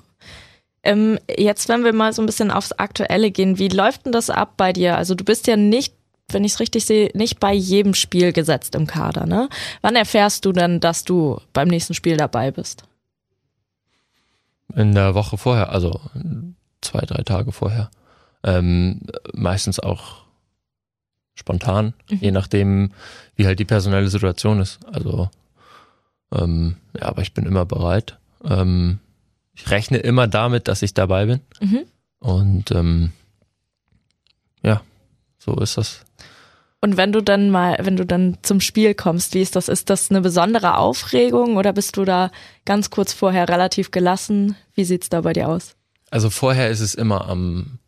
Ähm, 0.86 1.20
jetzt, 1.38 1.68
wenn 1.68 1.84
wir 1.84 1.94
mal 1.94 2.13
so 2.13 2.22
ein 2.22 2.25
bisschen 2.27 2.51
aufs 2.51 2.72
Aktuelle 2.72 3.32
gehen, 3.32 3.58
wie 3.60 3.68
läuft 3.68 4.06
denn 4.06 4.12
das 4.12 4.30
ab 4.30 4.54
bei 4.56 4.72
dir? 4.72 4.96
Also 4.98 5.15
du 5.15 5.24
bist 5.24 5.48
ja 5.48 5.58
nicht, 5.58 5.94
wenn 6.30 6.44
ich 6.44 6.54
es 6.54 6.60
richtig 6.60 6.86
sehe, 6.86 7.10
nicht 7.13 7.39
bei 7.39 7.54
jedem 7.54 7.94
Spiel 7.94 8.32
gesetzt 8.34 8.75
im 8.75 8.88
Kader, 8.88 9.25
ne? 9.25 9.50
Wann 9.82 9.96
erfährst 9.96 10.46
du 10.46 10.51
denn, 10.51 10.80
dass 10.80 11.04
du 11.04 11.39
beim 11.54 11.68
nächsten 11.68 11.94
Spiel 11.94 12.18
dabei 12.18 12.51
bist? 12.51 12.84
In 14.75 14.94
der 14.94 15.13
Woche 15.15 15.38
vorher, 15.38 15.70
also 15.72 16.00
zwei, 16.82 17.01
drei 17.01 17.24
Tage 17.24 17.51
vorher. 17.51 17.89
Ähm, 18.44 19.01
meistens 19.34 19.80
auch 19.80 20.24
spontan, 21.36 21.94
Mhm. 22.10 22.18
je 22.22 22.32
nachdem, 22.32 22.92
wie 23.36 23.46
halt 23.46 23.60
die 23.60 23.65
personelle 23.65 24.08
Situation 24.08 24.60
ist. 24.60 24.80
Also, 24.92 25.30
ähm, 26.32 26.77
ja, 27.00 27.04
aber 27.08 27.22
ich 27.22 27.34
bin 27.34 27.46
immer 27.46 27.65
bereit. 27.65 28.18
Ähm, 28.44 29.00
ich 29.55 29.69
rechne 29.71 29.97
immer 29.97 30.27
damit, 30.27 30.67
dass 30.67 30.81
ich 30.81 30.93
dabei 30.93 31.25
bin. 31.25 31.39
Mhm. 31.62 31.85
Und 32.19 32.71
ähm, 32.71 33.12
ja, 34.63 34.81
so 35.38 35.55
ist 35.59 35.77
das. 35.77 36.01
Und 36.81 36.97
wenn 36.97 37.12
du 37.12 37.21
dann 37.21 37.50
mal, 37.50 37.77
wenn 37.81 37.95
du 37.97 38.05
dann 38.05 38.38
zum 38.43 38.62
Spiel 38.62 38.93
kommst, 38.93 39.33
wie 39.33 39.41
ist 39.41 39.55
das? 39.55 39.69
Ist 39.69 39.89
das 39.89 40.12
eine 40.12 40.21
besondere 40.21 40.77
Aufregung 40.77 41.57
oder 41.57 41.74
bist 41.74 41.97
du 41.97 42.05
da 42.05 42.31
ganz 42.65 42.89
kurz 42.89 43.13
vorher 43.13 43.50
relativ 43.50 43.91
gelassen? 43.91 44.55
Wie 44.75 44.83
sieht's 44.85 45.09
da 45.09 45.21
bei 45.21 45.33
dir 45.33 45.50
aus? 45.50 45.75
Also 46.12 46.29
vorher 46.29 46.69
ist 46.69 46.81
es 46.81 46.93
immer 46.93 47.27
am 47.27 47.79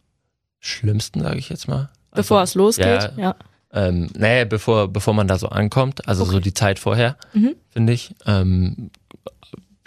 schlimmsten, 0.60 1.22
sage 1.22 1.38
ich 1.38 1.50
jetzt 1.50 1.68
mal. 1.68 1.90
Bevor 2.12 2.42
es 2.42 2.52
also, 2.52 2.60
losgeht? 2.60 3.12
ja. 3.18 3.36
Ähm, 3.72 4.10
nee, 4.18 4.46
bevor, 4.46 4.88
bevor 4.88 5.14
man 5.14 5.28
da 5.28 5.38
so 5.38 5.50
ankommt, 5.50 6.08
also 6.08 6.26
so 6.26 6.40
die 6.40 6.54
Zeit 6.54 6.80
vorher, 6.80 7.18
Mhm. 7.34 7.56
finde 7.70 7.94
ich, 7.94 8.16
ähm, 8.26 8.90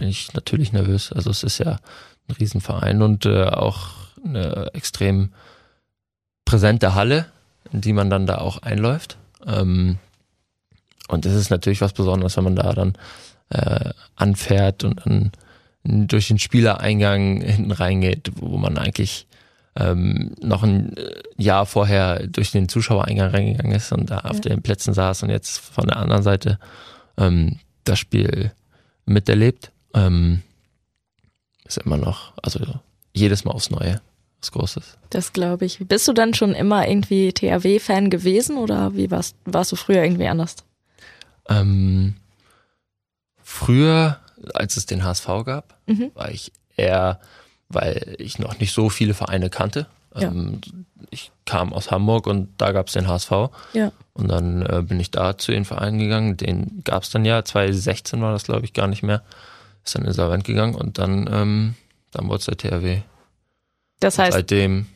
bin 0.01 0.09
ich 0.09 0.33
natürlich 0.35 0.73
nervös. 0.73 1.13
Also 1.13 1.31
es 1.31 1.43
ist 1.45 1.59
ja 1.59 1.79
ein 2.29 2.35
Riesenverein 2.41 3.03
und 3.03 3.27
äh, 3.27 3.45
auch 3.45 3.91
eine 4.25 4.71
extrem 4.73 5.31
präsente 6.45 6.95
Halle, 6.95 7.27
in 7.73 7.81
die 7.83 7.93
man 7.93 8.11
dann 8.11 8.27
da 8.27 8.39
auch 8.39 8.63
einläuft. 8.63 9.19
Ähm, 9.47 9.99
und 11.09 11.27
es 11.27 11.35
ist 11.35 11.51
natürlich 11.51 11.81
was 11.81 11.93
Besonderes, 11.93 12.37
wenn 12.37 12.45
man 12.45 12.57
da 12.57 12.73
dann 12.73 12.95
äh, 13.51 13.91
anfährt 14.17 14.85
und 14.85 15.01
dann 15.05 15.33
durch 15.85 16.29
den 16.29 16.39
Spielereingang 16.39 17.41
hinten 17.43 17.73
reingeht, 17.73 18.31
wo 18.37 18.57
man 18.57 18.79
eigentlich 18.79 19.27
ähm, 19.77 20.35
noch 20.43 20.63
ein 20.63 20.97
äh, 20.97 21.13
Jahr 21.37 21.67
vorher 21.67 22.27
durch 22.27 22.53
den 22.53 22.69
Zuschauereingang 22.69 23.31
reingegangen 23.31 23.73
ist 23.73 23.93
und 23.93 24.11
da 24.11 24.21
auf 24.21 24.37
Ja. 24.37 24.41
den 24.41 24.63
Plätzen 24.63 24.95
saß 24.95 25.23
und 25.25 25.31
jetzt 25.31 25.59
von 25.59 25.87
der 25.87 25.97
anderen 25.99 26.23
Seite 26.23 26.59
ähm, 27.19 27.59
das 27.85 27.99
Spiel 27.99 28.53
miterlebt, 29.07 29.73
ähm, 29.95 30.43
ist 31.65 31.79
immer 31.79 31.97
noch, 31.97 32.33
also 32.43 32.61
jedes 33.13 33.45
Mal 33.45 33.53
aufs 33.53 33.71
Neue 33.71 34.01
was 34.41 34.53
Großes. 34.53 34.99
Das 35.11 35.33
glaube 35.35 35.67
ich. 35.67 35.79
Bist 35.87 36.09
du 36.09 36.13
dann 36.15 36.33
schon 36.33 36.55
immer 36.55 36.89
irgendwie 36.89 37.31
THW-Fan 37.33 38.09
gewesen 38.09 38.57
oder 38.57 38.95
wie 38.97 39.11
warst, 39.11 39.37
warst 39.45 39.71
du 39.73 39.77
früher 39.77 40.03
irgendwie 40.03 40.29
anders? 40.29 40.57
Ähm, 41.49 42.15
früher, 43.43 44.19
als 44.55 44.77
es 44.77 44.87
den 44.87 45.05
HSV 45.05 45.27
gab, 45.45 45.77
Mhm. 45.87 46.11
war 46.15 46.31
ich 46.31 46.53
eher, 46.77 47.21
weil 47.69 48.15
ich 48.19 48.39
noch 48.39 48.59
nicht 48.59 48.73
so 48.73 48.89
viele 48.89 49.15
Vereine 49.15 49.51
kannte. 49.51 49.87
Ja. 50.15 50.29
Ähm, 50.29 50.61
ich 51.11 51.31
kam 51.45 51.73
aus 51.73 51.91
Hamburg 51.91 52.27
und 52.27 52.49
da 52.59 52.73
gab 52.73 52.87
es 52.89 52.95
den 52.95 53.09
HSV. 53.09 53.51
Ja. 53.75 53.93
Und 54.15 54.29
dann 54.29 54.63
äh, 54.63 54.83
bin 54.83 54.99
ich 55.01 55.11
da 55.11 55.37
zu 55.39 55.53
den 55.53 55.65
Vereinen 55.65 55.99
gegangen. 55.99 56.37
Den 56.37 56.83
gab 56.85 57.03
es 57.03 57.11
dann 57.11 57.25
ja, 57.25 57.45
2016 57.45 58.21
war 58.23 58.33
das, 58.33 58.45
glaube 58.45 58.65
ich, 58.65 58.73
gar 58.73 58.87
nicht 58.87 59.03
mehr. 59.03 59.23
Ist 59.85 59.95
dann 59.95 60.05
insolvent 60.05 60.45
gegangen 60.45 60.75
und 60.75 60.99
dann, 60.99 61.29
ähm, 61.33 61.75
dann 62.11 62.29
wurde 62.29 62.39
es 62.39 62.45
der 62.47 62.57
THW. 62.57 63.01
Das 64.01 64.19
Und 64.19 64.25
heißt, 64.25 64.33
seitdem, 64.35 64.87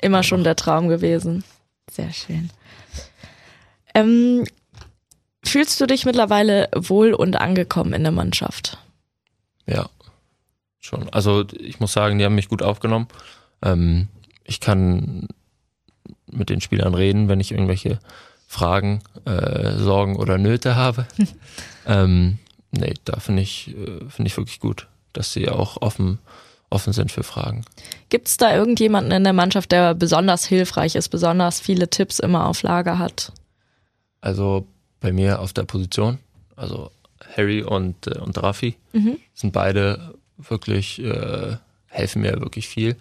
immer 0.00 0.22
schon 0.22 0.44
der 0.44 0.56
Traum 0.56 0.88
gewesen. 0.88 1.44
Sehr 1.90 2.12
schön. 2.12 2.50
Ähm, 3.94 4.44
fühlst 5.44 5.80
du 5.80 5.86
dich 5.86 6.04
mittlerweile 6.04 6.68
wohl 6.74 7.14
und 7.14 7.36
angekommen 7.36 7.92
in 7.92 8.02
der 8.02 8.12
Mannschaft? 8.12 8.78
ja, 9.66 9.88
schon. 10.78 11.08
Also 11.10 11.44
ich 11.58 11.78
muss 11.80 11.92
sagen, 11.92 12.18
die 12.18 12.24
haben 12.24 12.34
mich 12.34 12.48
gut 12.48 12.62
aufgenommen. 12.62 13.08
Ähm, 13.62 14.08
ich 14.44 14.60
kann 14.60 15.28
mit 16.30 16.48
den 16.48 16.60
Spielern 16.60 16.94
reden, 16.94 17.28
wenn 17.28 17.40
ich 17.40 17.52
irgendwelche 17.52 17.98
Fragen, 18.46 19.02
äh, 19.26 19.72
Sorgen 19.76 20.16
oder 20.16 20.38
Nöte 20.38 20.74
habe. 20.74 21.06
ähm, 21.86 22.38
nee, 22.70 22.94
da 23.04 23.18
finde 23.20 23.42
ich, 23.42 23.68
äh, 23.68 24.00
finde 24.08 24.26
ich 24.28 24.36
wirklich 24.36 24.60
gut, 24.60 24.86
dass 25.12 25.32
sie 25.32 25.48
auch 25.48 25.80
offen, 25.82 26.18
offen 26.70 26.92
sind 26.92 27.10
für 27.12 27.22
Fragen. 27.22 27.64
Gibt 28.08 28.28
es 28.28 28.36
da 28.36 28.54
irgendjemanden 28.54 29.12
in 29.12 29.24
der 29.24 29.32
Mannschaft, 29.32 29.72
der 29.72 29.94
besonders 29.94 30.44
hilfreich 30.46 30.94
ist, 30.94 31.08
besonders 31.08 31.60
viele 31.60 31.88
Tipps 31.88 32.18
immer 32.18 32.46
auf 32.46 32.62
Lager 32.62 32.98
hat? 32.98 33.32
Also 34.20 34.66
bei 35.00 35.12
mir 35.12 35.40
auf 35.40 35.52
der 35.52 35.62
Position, 35.64 36.18
also 36.56 36.90
Harry 37.36 37.62
und, 37.62 38.06
äh, 38.06 38.18
und 38.18 38.40
Raffi 38.42 38.76
Mhm. 38.92 39.18
sind 39.34 39.52
beide 39.52 40.14
wirklich, 40.36 41.00
äh, 41.02 41.56
helfen 41.86 42.22
mir 42.22 42.40
wirklich 42.40 42.68
viel. 42.68 42.96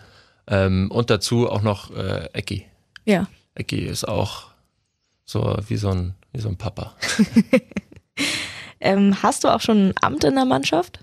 Ähm, 0.47 0.89
und 0.91 1.09
dazu 1.09 1.49
auch 1.49 1.61
noch 1.61 1.91
äh, 1.95 2.29
Ecki. 2.33 2.65
Ja. 3.05 3.27
Ecki 3.55 3.79
ist 3.85 4.07
auch 4.07 4.45
so 5.25 5.57
wie 5.67 5.75
so 5.77 5.89
ein, 5.89 6.15
wie 6.31 6.39
so 6.39 6.47
ein 6.49 6.57
Papa. 6.57 6.95
Ähm, 8.79 9.21
hast 9.23 9.43
du 9.43 9.49
auch 9.49 9.61
schon 9.61 9.89
ein 9.89 9.93
Amt 10.01 10.23
in 10.23 10.35
der 10.35 10.45
Mannschaft? 10.45 10.99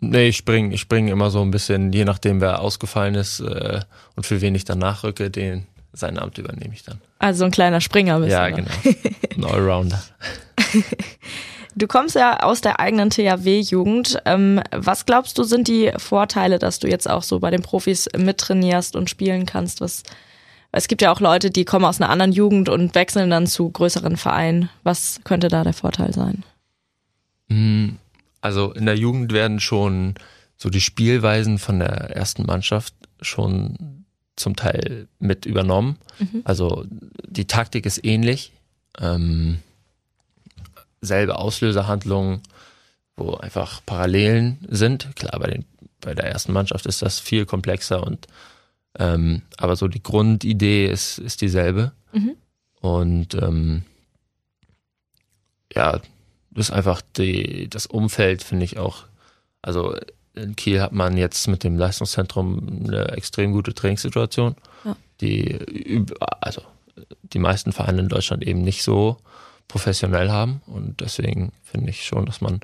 Nee, 0.00 0.28
ich 0.28 0.38
spring, 0.38 0.72
ich 0.72 0.80
spring 0.80 1.08
immer 1.08 1.30
so 1.30 1.42
ein 1.42 1.50
bisschen, 1.50 1.92
je 1.92 2.04
nachdem 2.04 2.40
wer 2.40 2.60
ausgefallen 2.60 3.14
ist 3.14 3.40
äh, 3.40 3.80
und 4.16 4.24
für 4.24 4.40
wen 4.40 4.54
ich 4.54 4.64
dann 4.64 4.78
nachrücke, 4.78 5.30
den 5.30 5.66
sein 5.92 6.18
Amt 6.18 6.38
übernehme 6.38 6.72
ich 6.72 6.84
dann. 6.84 7.00
Also 7.18 7.44
ein 7.44 7.50
kleiner 7.50 7.80
Springer 7.80 8.20
bist 8.20 8.32
ja, 8.32 8.48
genau. 8.48 8.70
Ein 9.36 9.44
Allrounder. 9.44 10.02
Du 11.76 11.86
kommst 11.86 12.14
ja 12.16 12.40
aus 12.40 12.60
der 12.60 12.80
eigenen 12.80 13.10
THW-Jugend. 13.10 14.18
Ähm, 14.24 14.60
was 14.72 15.06
glaubst 15.06 15.38
du, 15.38 15.44
sind 15.44 15.68
die 15.68 15.92
Vorteile, 15.96 16.58
dass 16.58 16.78
du 16.78 16.88
jetzt 16.88 17.08
auch 17.08 17.22
so 17.22 17.38
bei 17.38 17.50
den 17.50 17.62
Profis 17.62 18.08
mittrainierst 18.16 18.96
und 18.96 19.08
spielen 19.08 19.46
kannst? 19.46 19.80
Was, 19.80 20.02
es 20.72 20.88
gibt 20.88 21.02
ja 21.02 21.12
auch 21.12 21.20
Leute, 21.20 21.50
die 21.50 21.64
kommen 21.64 21.84
aus 21.84 22.00
einer 22.00 22.10
anderen 22.10 22.32
Jugend 22.32 22.68
und 22.68 22.94
wechseln 22.94 23.30
dann 23.30 23.46
zu 23.46 23.70
größeren 23.70 24.16
Vereinen. 24.16 24.70
Was 24.82 25.20
könnte 25.24 25.48
da 25.48 25.64
der 25.64 25.72
Vorteil 25.72 26.12
sein? 26.12 26.44
Mm, 27.48 27.96
Also 28.40 28.72
in 28.72 28.86
der 28.86 28.96
Jugend 28.96 29.32
werden 29.32 29.60
schon 29.60 30.14
so 30.56 30.70
die 30.70 30.80
Spielweisen 30.80 31.58
von 31.58 31.80
der 31.80 32.14
ersten 32.16 32.44
Mannschaft 32.44 32.94
schon 33.20 34.04
zum 34.36 34.56
Teil 34.56 35.08
mit 35.18 35.44
übernommen. 35.44 35.98
Mhm. 36.18 36.42
Also 36.44 36.84
die 37.26 37.46
Taktik 37.46 37.84
ist 37.86 38.04
ähnlich. 38.04 38.52
Ähm, 38.98 39.58
selbe 41.00 41.36
Auslöserhandlungen, 41.38 42.42
wo 43.16 43.34
einfach 43.34 43.80
Parallelen 43.84 44.58
sind. 44.68 45.14
Klar, 45.16 45.38
bei, 45.40 45.48
den, 45.48 45.64
bei 46.00 46.14
der 46.14 46.26
ersten 46.26 46.52
Mannschaft 46.52 46.86
ist 46.86 47.02
das 47.02 47.20
viel 47.20 47.46
komplexer 47.46 48.06
und 48.06 48.26
ähm, 48.98 49.42
aber 49.56 49.76
so 49.76 49.88
die 49.88 50.02
Grundidee 50.02 50.86
ist, 50.86 51.18
ist 51.18 51.40
dieselbe. 51.40 51.92
Mhm. 52.12 52.36
Und 52.80 53.34
ähm, 53.34 53.82
ja, 55.74 56.00
das 56.50 56.68
ist 56.68 56.72
einfach 56.72 57.02
die, 57.16 57.68
das 57.68 57.86
Umfeld, 57.86 58.42
finde 58.42 58.64
ich 58.64 58.78
auch. 58.78 59.04
Also 59.62 59.96
in 60.34 60.56
Kiel 60.56 60.80
hat 60.80 60.92
man 60.92 61.16
jetzt 61.16 61.46
mit 61.48 61.62
dem 61.64 61.76
Leistungszentrum 61.76 62.84
eine 62.86 63.08
extrem 63.12 63.52
gute 63.52 63.74
Trainingssituation, 63.74 64.56
Ja. 64.84 64.96
die 65.20 66.04
also 66.40 66.62
die 67.22 67.38
meisten 67.38 67.72
Vereine 67.72 68.00
in 68.00 68.08
Deutschland 68.08 68.42
eben 68.42 68.62
nicht 68.62 68.82
so 68.82 69.18
professionell 69.68 70.30
haben. 70.30 70.62
Und 70.66 71.00
deswegen 71.00 71.52
finde 71.62 71.90
ich 71.90 72.04
schon, 72.04 72.26
dass 72.26 72.40
man 72.40 72.60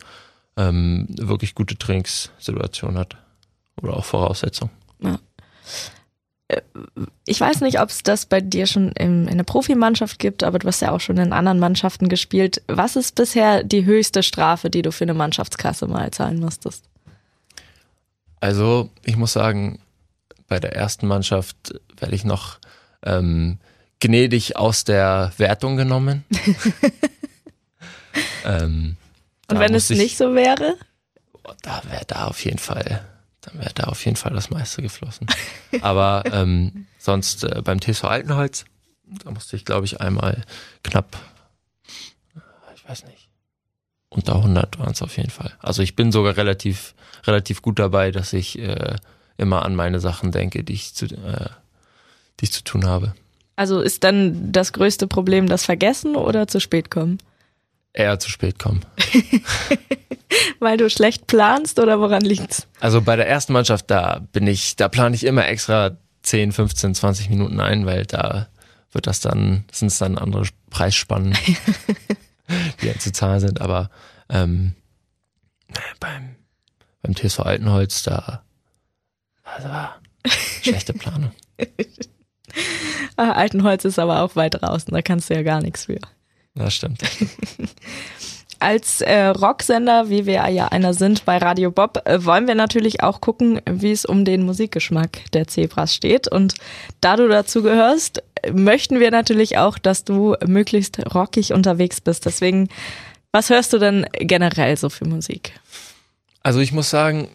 ähm, 0.56 1.06
wirklich 1.10 1.54
gute 1.54 1.76
Trainingssituation 1.76 2.98
hat 2.98 3.16
oder 3.80 3.96
auch 3.96 4.04
Voraussetzungen. 4.04 4.70
Ich 7.24 7.40
weiß 7.40 7.60
nicht, 7.62 7.80
ob 7.80 7.88
es 7.90 8.04
das 8.04 8.26
bei 8.26 8.40
dir 8.40 8.66
schon 8.66 8.92
in, 8.92 9.26
in 9.26 9.36
der 9.36 9.44
Profimannschaft 9.44 10.20
gibt, 10.20 10.44
aber 10.44 10.60
du 10.60 10.68
hast 10.68 10.80
ja 10.80 10.92
auch 10.92 11.00
schon 11.00 11.18
in 11.18 11.32
anderen 11.32 11.58
Mannschaften 11.58 12.08
gespielt. 12.08 12.62
Was 12.68 12.94
ist 12.94 13.16
bisher 13.16 13.64
die 13.64 13.84
höchste 13.84 14.22
Strafe, 14.22 14.70
die 14.70 14.82
du 14.82 14.92
für 14.92 15.04
eine 15.04 15.14
Mannschaftskasse 15.14 15.88
mal 15.88 16.08
zahlen 16.12 16.38
musstest? 16.38 16.84
Also 18.38 18.90
ich 19.04 19.16
muss 19.16 19.32
sagen, 19.32 19.80
bei 20.46 20.60
der 20.60 20.76
ersten 20.76 21.08
Mannschaft 21.08 21.56
werde 21.98 22.14
ich 22.14 22.24
noch 22.24 22.58
ähm, 23.02 23.58
gnädig 23.98 24.56
aus 24.56 24.84
der 24.84 25.32
Wertung 25.38 25.76
genommen. 25.76 26.24
ähm, 28.44 28.96
Und 29.50 29.58
wenn 29.58 29.74
es 29.74 29.90
ich- 29.90 29.98
nicht 29.98 30.16
so 30.16 30.34
wäre? 30.34 30.76
da 31.62 31.80
wäre 31.88 32.04
da 32.06 32.26
auf 32.26 32.44
jeden 32.44 32.58
Fall, 32.58 33.04
dann 33.46 33.60
wäre 33.60 33.72
da 33.74 33.84
auf 33.84 34.04
jeden 34.04 34.16
Fall 34.16 34.32
das 34.32 34.50
meiste 34.50 34.82
geflossen. 34.82 35.26
Aber 35.80 36.24
ähm, 36.32 36.86
sonst 36.98 37.44
äh, 37.44 37.62
beim 37.62 37.80
TSV 37.80 38.04
Altenholz, 38.04 38.64
da 39.24 39.30
musste 39.30 39.56
ich 39.56 39.64
glaube 39.64 39.86
ich 39.86 40.00
einmal 40.00 40.42
knapp, 40.82 41.16
ich 42.74 42.88
weiß 42.88 43.06
nicht, 43.06 43.28
unter 44.08 44.36
100 44.36 44.78
waren 44.78 44.92
es 44.92 45.02
auf 45.02 45.16
jeden 45.16 45.30
Fall. 45.30 45.52
Also 45.60 45.82
ich 45.82 45.96
bin 45.96 46.12
sogar 46.12 46.36
relativ, 46.36 46.94
relativ 47.24 47.62
gut 47.62 47.78
dabei, 47.78 48.10
dass 48.10 48.32
ich 48.32 48.58
äh, 48.58 48.96
immer 49.36 49.64
an 49.64 49.74
meine 49.74 50.00
Sachen 50.00 50.32
denke, 50.32 50.64
die 50.64 50.72
ich 50.72 50.94
zu, 50.94 51.06
äh, 51.06 51.50
die 52.40 52.44
ich 52.44 52.52
zu 52.52 52.64
tun 52.64 52.86
habe. 52.86 53.14
Also 53.56 53.80
ist 53.80 54.04
dann 54.04 54.52
das 54.52 54.72
größte 54.72 55.06
Problem 55.06 55.48
das 55.48 55.64
Vergessen 55.64 56.14
oder 56.14 56.46
zu 56.46 56.60
spät 56.60 56.90
kommen? 56.90 57.18
Eher 57.96 58.18
zu 58.18 58.30
spät 58.30 58.58
kommen. 58.58 58.84
Weil 60.60 60.76
du 60.76 60.90
schlecht 60.90 61.26
planst 61.26 61.78
oder 61.78 61.98
woran 61.98 62.22
liegt's? 62.22 62.68
Also 62.78 63.00
bei 63.00 63.16
der 63.16 63.26
ersten 63.26 63.54
Mannschaft, 63.54 63.90
da 63.90 64.20
bin 64.32 64.46
ich, 64.46 64.76
da 64.76 64.88
plane 64.88 65.14
ich 65.14 65.24
immer 65.24 65.46
extra 65.46 65.96
10, 66.22 66.52
15, 66.52 66.94
20 66.94 67.30
Minuten 67.30 67.58
ein, 67.58 67.86
weil 67.86 68.04
da 68.04 68.48
wird 68.92 69.06
das 69.06 69.20
dann, 69.20 69.64
sind 69.72 69.88
es 69.88 69.98
dann 69.98 70.18
andere 70.18 70.44
Preisspannen, 70.68 71.36
die 72.82 72.86
ja 72.86 72.98
zu 72.98 73.12
zahlen 73.12 73.40
sind. 73.40 73.62
Aber 73.62 73.90
ähm, 74.28 74.74
beim, 75.98 76.36
beim 77.00 77.14
TSV 77.14 77.40
Altenholz, 77.40 78.02
da 78.02 78.42
also, 79.42 79.68
schlechte 80.62 80.92
Planung. 80.92 81.32
ah, 83.16 83.32
Altenholz 83.32 83.84
ist 83.86 83.98
aber 83.98 84.20
auch 84.20 84.36
weit 84.36 84.60
draußen, 84.60 84.92
da 84.92 85.00
kannst 85.00 85.30
du 85.30 85.34
ja 85.34 85.42
gar 85.42 85.62
nichts 85.62 85.86
für. 85.86 85.98
Das 86.56 86.74
stimmt. 86.74 87.02
Als 88.58 89.02
äh, 89.02 89.26
Rocksender, 89.26 90.08
wie 90.08 90.24
wir 90.24 90.48
ja 90.48 90.68
einer 90.68 90.94
sind 90.94 91.26
bei 91.26 91.36
Radio 91.36 91.70
Bob, 91.70 92.00
äh, 92.06 92.24
wollen 92.24 92.46
wir 92.46 92.54
natürlich 92.54 93.02
auch 93.02 93.20
gucken, 93.20 93.60
wie 93.68 93.92
es 93.92 94.06
um 94.06 94.24
den 94.24 94.44
Musikgeschmack 94.44 95.30
der 95.32 95.46
Zebras 95.46 95.94
steht. 95.94 96.26
Und 96.26 96.54
da 97.02 97.16
du 97.16 97.28
dazu 97.28 97.62
gehörst, 97.62 98.22
möchten 98.50 98.98
wir 98.98 99.10
natürlich 99.10 99.58
auch, 99.58 99.76
dass 99.76 100.04
du 100.04 100.36
möglichst 100.46 100.98
rockig 101.14 101.52
unterwegs 101.52 102.00
bist. 102.00 102.24
Deswegen, 102.24 102.68
was 103.30 103.50
hörst 103.50 103.74
du 103.74 103.78
denn 103.78 104.06
generell 104.12 104.78
so 104.78 104.88
für 104.88 105.04
Musik? 105.04 105.52
Also 106.42 106.60
ich 106.60 106.72
muss 106.72 106.88
sagen, 106.88 107.28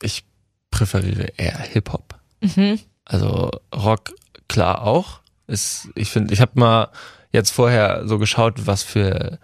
ich 0.00 0.24
präferiere 0.70 1.28
eher 1.36 1.58
Hip-Hop. 1.58 2.14
Mhm. 2.40 2.80
Also 3.04 3.50
Rock 3.74 4.14
klar 4.48 4.82
auch. 4.82 5.20
Ist, 5.46 5.88
ich 5.94 6.08
finde, 6.08 6.32
ich 6.32 6.40
habe 6.40 6.52
mal 6.58 6.88
jetzt 7.32 7.50
vorher 7.50 8.06
so 8.06 8.18
geschaut, 8.18 8.66
was 8.66 8.82
für 8.82 9.38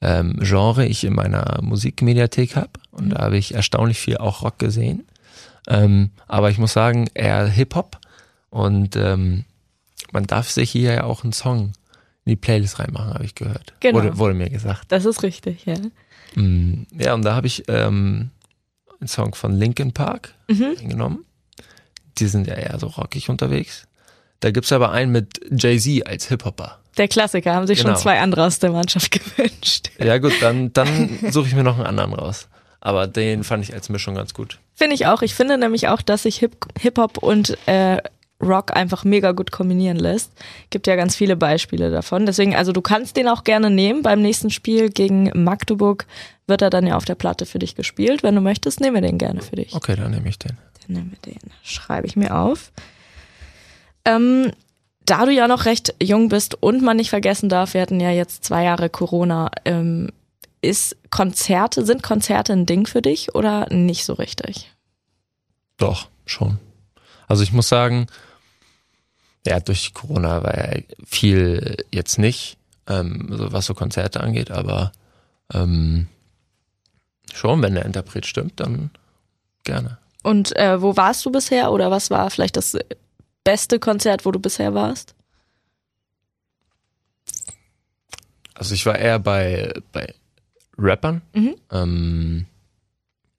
ähm, 0.00 0.38
Genre 0.40 0.86
ich 0.86 1.04
in 1.04 1.14
meiner 1.14 1.60
Musikmediathek 1.62 2.56
habe. 2.56 2.70
Und 2.90 3.06
mhm. 3.06 3.10
da 3.10 3.18
habe 3.22 3.36
ich 3.38 3.54
erstaunlich 3.54 3.98
viel 3.98 4.18
auch 4.18 4.42
Rock 4.42 4.58
gesehen. 4.58 5.06
Ähm, 5.66 6.10
aber 6.28 6.50
ich 6.50 6.58
muss 6.58 6.72
sagen, 6.72 7.08
eher 7.14 7.46
Hip-Hop. 7.46 7.98
Und 8.50 8.96
ähm, 8.96 9.44
man 10.12 10.26
darf 10.26 10.50
sich 10.50 10.70
hier 10.70 10.92
ja 10.92 11.04
auch 11.04 11.22
einen 11.24 11.32
Song 11.32 11.72
in 12.24 12.30
die 12.30 12.36
Playlist 12.36 12.78
reinmachen, 12.78 13.14
habe 13.14 13.24
ich 13.24 13.34
gehört. 13.34 13.74
Genau. 13.80 13.98
Wurde, 13.98 14.18
wurde 14.18 14.34
mir 14.34 14.50
gesagt. 14.50 14.84
Das 14.88 15.04
ist 15.04 15.22
richtig, 15.22 15.64
ja. 15.66 15.76
Mm, 16.34 16.86
ja, 16.98 17.14
und 17.14 17.22
da 17.24 17.34
habe 17.34 17.46
ich 17.46 17.64
ähm, 17.68 18.30
einen 19.00 19.08
Song 19.08 19.34
von 19.34 19.52
Linkin 19.56 19.92
Park 19.92 20.34
Mhm. 20.48 20.76
genommen. 20.88 21.24
Die 22.18 22.26
sind 22.26 22.46
ja 22.46 22.54
eher 22.54 22.78
so 22.78 22.88
rockig 22.88 23.30
unterwegs. 23.30 23.86
Da 24.40 24.50
gibt's 24.50 24.72
aber 24.72 24.90
einen 24.90 25.12
mit 25.12 25.40
Jay-Z 25.50 26.06
als 26.06 26.28
Hip-Hopper. 26.28 26.78
Der 26.96 27.08
Klassiker, 27.08 27.54
haben 27.54 27.66
sich 27.66 27.78
Genau. 27.80 27.90
schon 27.92 28.02
zwei 28.02 28.20
andere 28.20 28.44
aus 28.46 28.58
der 28.58 28.70
Mannschaft 28.72 29.10
gewünscht. 29.36 29.90
Ja 29.98 30.18
gut, 30.18 30.32
dann, 30.40 30.72
dann 30.72 31.18
suche 31.30 31.46
ich 31.48 31.54
mir 31.54 31.62
noch 31.62 31.76
einen 31.76 31.86
anderen 31.86 32.12
raus. 32.14 32.48
Aber 32.80 33.06
den 33.06 33.44
fand 33.44 33.62
ich 33.62 33.74
als 33.74 33.90
Mischung 33.90 34.14
ganz 34.14 34.32
gut. 34.32 34.58
Finde 34.74 34.94
ich 34.94 35.06
auch. 35.06 35.20
Ich 35.22 35.34
finde 35.34 35.58
nämlich 35.58 35.88
auch, 35.88 36.00
dass 36.00 36.22
sich 36.22 36.38
Hip- 36.38 36.66
Hip-Hop 36.80 37.18
und 37.18 37.58
äh, 37.68 37.98
Rock 38.42 38.74
einfach 38.74 39.04
mega 39.04 39.32
gut 39.32 39.50
kombinieren 39.52 39.98
lässt. 39.98 40.32
Gibt 40.70 40.86
ja 40.86 40.96
ganz 40.96 41.14
viele 41.14 41.36
Beispiele 41.36 41.90
davon. 41.90 42.24
Deswegen, 42.24 42.56
also 42.56 42.72
du 42.72 42.80
kannst 42.80 43.18
den 43.18 43.28
auch 43.28 43.44
gerne 43.44 43.68
nehmen. 43.68 44.02
Beim 44.02 44.22
nächsten 44.22 44.48
Spiel 44.48 44.88
gegen 44.88 45.30
Magdeburg 45.34 46.06
wird 46.46 46.62
er 46.62 46.70
dann 46.70 46.86
ja 46.86 46.96
auf 46.96 47.04
der 47.04 47.16
Platte 47.16 47.44
für 47.44 47.58
dich 47.58 47.74
gespielt. 47.74 48.22
Wenn 48.22 48.34
du 48.34 48.40
möchtest, 48.40 48.80
nehmen 48.80 48.94
wir 48.94 49.02
den 49.02 49.18
gerne 49.18 49.42
für 49.42 49.56
dich. 49.56 49.74
Okay, 49.74 49.94
dann 49.96 50.10
nehme 50.12 50.30
ich 50.30 50.38
den. 50.38 50.56
Dann 50.86 50.96
nehmen 50.96 51.10
wir 51.22 51.32
den. 51.34 51.38
Schreibe 51.62 52.06
ich 52.06 52.16
mir 52.16 52.34
auf. 52.34 52.72
Ähm, 54.04 54.52
da 55.04 55.24
du 55.24 55.32
ja 55.32 55.48
noch 55.48 55.64
recht 55.64 55.94
jung 56.00 56.28
bist 56.28 56.54
und 56.62 56.82
man 56.82 56.96
nicht 56.96 57.10
vergessen 57.10 57.48
darf, 57.48 57.74
wir 57.74 57.80
hatten 57.80 58.00
ja 58.00 58.10
jetzt 58.10 58.44
zwei 58.44 58.64
Jahre 58.64 58.88
Corona, 58.88 59.50
ähm, 59.64 60.10
ist 60.62 60.96
Konzerte, 61.10 61.84
sind 61.84 62.02
Konzerte 62.02 62.52
ein 62.52 62.66
Ding 62.66 62.86
für 62.86 63.02
dich 63.02 63.34
oder 63.34 63.72
nicht 63.72 64.04
so 64.04 64.12
richtig? 64.12 64.70
Doch, 65.78 66.08
schon. 66.26 66.58
Also 67.26 67.42
ich 67.42 67.52
muss 67.52 67.68
sagen, 67.68 68.06
ja, 69.46 69.58
durch 69.58 69.94
Corona 69.94 70.42
war 70.42 70.56
ja 70.56 70.80
viel 71.04 71.76
jetzt 71.90 72.18
nicht, 72.18 72.58
ähm, 72.86 73.26
was 73.28 73.66
so 73.66 73.74
Konzerte 73.74 74.20
angeht, 74.20 74.50
aber 74.50 74.92
ähm, 75.52 76.08
schon, 77.32 77.62
wenn 77.62 77.74
der 77.74 77.86
Interpret 77.86 78.26
stimmt, 78.26 78.60
dann 78.60 78.90
gerne. 79.64 79.98
Und 80.22 80.54
äh, 80.56 80.82
wo 80.82 80.96
warst 80.96 81.24
du 81.24 81.32
bisher 81.32 81.72
oder 81.72 81.90
was 81.90 82.10
war 82.10 82.30
vielleicht 82.30 82.56
das 82.56 82.76
beste 83.44 83.78
Konzert, 83.78 84.24
wo 84.24 84.30
du 84.30 84.38
bisher 84.38 84.74
warst? 84.74 85.14
Also 88.54 88.74
ich 88.74 88.84
war 88.86 88.98
eher 88.98 89.18
bei, 89.18 89.72
bei 89.92 90.14
Rappern. 90.76 91.22
Mhm. 91.34 91.56
Ähm, 91.70 92.46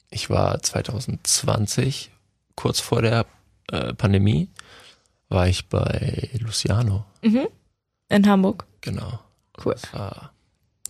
ich 0.09 0.29
war 0.29 0.61
2020, 0.61 2.11
kurz 2.55 2.79
vor 2.79 3.01
der 3.01 3.25
äh, 3.71 3.93
Pandemie, 3.93 4.49
war 5.29 5.47
ich 5.47 5.69
bei 5.69 6.29
Luciano. 6.39 7.05
Mhm. 7.21 7.47
In 8.09 8.27
Hamburg. 8.27 8.65
Genau. 8.81 9.19
Cool. 9.63 9.75
Das 9.75 9.93
war, 9.93 10.33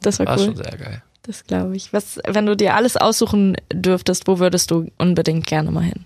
Das 0.01 0.19
war 0.19 0.25
war 0.27 0.39
cool. 0.39 0.45
schon 0.45 0.55
sehr 0.55 0.77
geil. 0.77 1.03
Das 1.23 1.43
glaube 1.43 1.75
ich. 1.75 1.93
Was, 1.93 2.19
wenn 2.25 2.45
du 2.47 2.55
dir 2.57 2.73
alles 2.75 2.97
aussuchen 2.97 3.55
dürftest, 3.71 4.27
wo 4.27 4.39
würdest 4.39 4.71
du 4.71 4.89
unbedingt 4.97 5.45
gerne 5.45 5.69
mal 5.69 5.83
hin? 5.83 6.05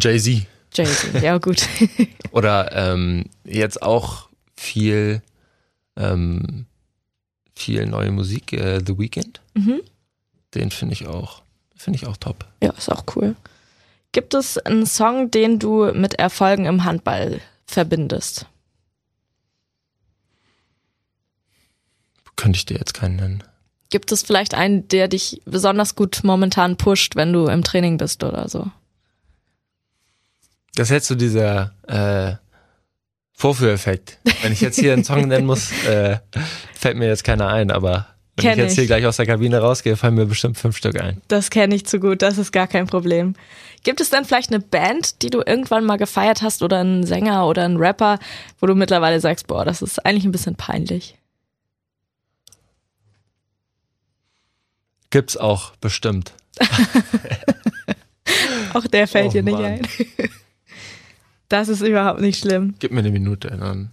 Jay-Z. 0.00 0.46
Jay-Z, 0.74 1.22
ja 1.22 1.38
gut. 1.38 1.66
Oder 2.30 2.72
ähm, 2.72 3.26
jetzt 3.44 3.82
auch 3.82 4.28
viel, 4.56 5.22
ähm, 5.96 6.66
viel 7.54 7.86
neue 7.86 8.10
Musik, 8.10 8.52
äh, 8.52 8.80
The 8.84 8.98
Weeknd. 8.98 9.40
mhm. 9.54 9.80
Den 10.54 10.70
finde 10.70 10.92
ich 10.92 11.06
auch, 11.06 11.42
finde 11.74 11.96
ich 11.96 12.06
auch 12.06 12.18
top. 12.18 12.44
Ja, 12.62 12.72
ist 12.72 12.90
auch 12.90 13.04
cool. 13.16 13.34
Gibt 14.12 14.34
es 14.34 14.58
einen 14.58 14.84
Song, 14.84 15.30
den 15.30 15.58
du 15.58 15.90
mit 15.94 16.14
Erfolgen 16.14 16.66
im 16.66 16.84
Handball 16.84 17.40
verbindest? 17.64 18.46
Könnte 22.36 22.58
ich 22.58 22.66
dir 22.66 22.76
jetzt 22.76 22.92
keinen 22.92 23.16
nennen. 23.16 23.44
Gibt 23.88 24.12
es 24.12 24.22
vielleicht 24.22 24.54
einen, 24.54 24.88
der 24.88 25.08
dich 25.08 25.40
besonders 25.44 25.94
gut 25.94 26.20
momentan 26.22 26.76
pusht, 26.76 27.16
wenn 27.16 27.32
du 27.32 27.46
im 27.46 27.62
Training 27.62 27.96
bist 27.98 28.24
oder 28.24 28.48
so? 28.48 28.70
Das 30.74 30.88
jetzt 30.88 31.06
so 31.06 31.14
dieser 31.14 31.72
äh, 31.86 32.36
Vorführeffekt. 33.34 34.18
Wenn 34.42 34.52
ich 34.52 34.60
jetzt 34.60 34.78
hier 34.78 34.92
einen 34.92 35.04
Song 35.04 35.28
nennen 35.28 35.46
muss, 35.46 35.70
äh, 35.84 36.18
fällt 36.74 36.96
mir 36.96 37.08
jetzt 37.08 37.24
keiner 37.24 37.48
ein, 37.48 37.70
aber 37.70 38.06
wenn 38.36 38.42
Kenn 38.44 38.52
ich 38.52 38.58
jetzt 38.58 38.72
ich. 38.72 38.78
hier 38.78 38.86
gleich 38.86 39.04
aus 39.04 39.16
der 39.18 39.26
Kabine 39.26 39.58
rausgehe, 39.58 39.96
fallen 39.96 40.14
mir 40.14 40.24
bestimmt 40.26 40.56
fünf 40.56 40.76
Stück 40.76 40.98
ein. 41.00 41.20
Das 41.28 41.50
kenne 41.50 41.74
ich 41.74 41.84
zu 41.84 42.00
gut, 42.00 42.22
das 42.22 42.38
ist 42.38 42.52
gar 42.52 42.66
kein 42.66 42.86
Problem. 42.86 43.34
Gibt 43.84 44.00
es 44.00 44.08
dann 44.10 44.24
vielleicht 44.24 44.50
eine 44.50 44.60
Band, 44.60 45.20
die 45.22 45.28
du 45.30 45.42
irgendwann 45.44 45.84
mal 45.84 45.98
gefeiert 45.98 46.40
hast 46.40 46.62
oder 46.62 46.78
einen 46.78 47.04
Sänger 47.04 47.46
oder 47.46 47.64
einen 47.64 47.76
Rapper, 47.76 48.18
wo 48.58 48.66
du 48.66 48.74
mittlerweile 48.74 49.20
sagst, 49.20 49.48
boah, 49.48 49.64
das 49.66 49.82
ist 49.82 50.06
eigentlich 50.06 50.24
ein 50.24 50.32
bisschen 50.32 50.54
peinlich? 50.54 51.18
Gibt's 55.10 55.36
auch 55.36 55.76
bestimmt. 55.76 56.32
Auch 58.72 58.86
der 58.86 59.06
fällt 59.06 59.26
Oh, 59.28 59.32
dir 59.32 59.42
nicht 59.42 59.52
Mann. 59.54 59.64
ein. 59.64 59.86
Das 61.52 61.68
ist 61.68 61.82
überhaupt 61.82 62.22
nicht 62.22 62.40
schlimm. 62.40 62.76
Gib 62.78 62.92
mir 62.92 63.00
eine 63.00 63.10
Minute, 63.10 63.48
dann 63.48 63.90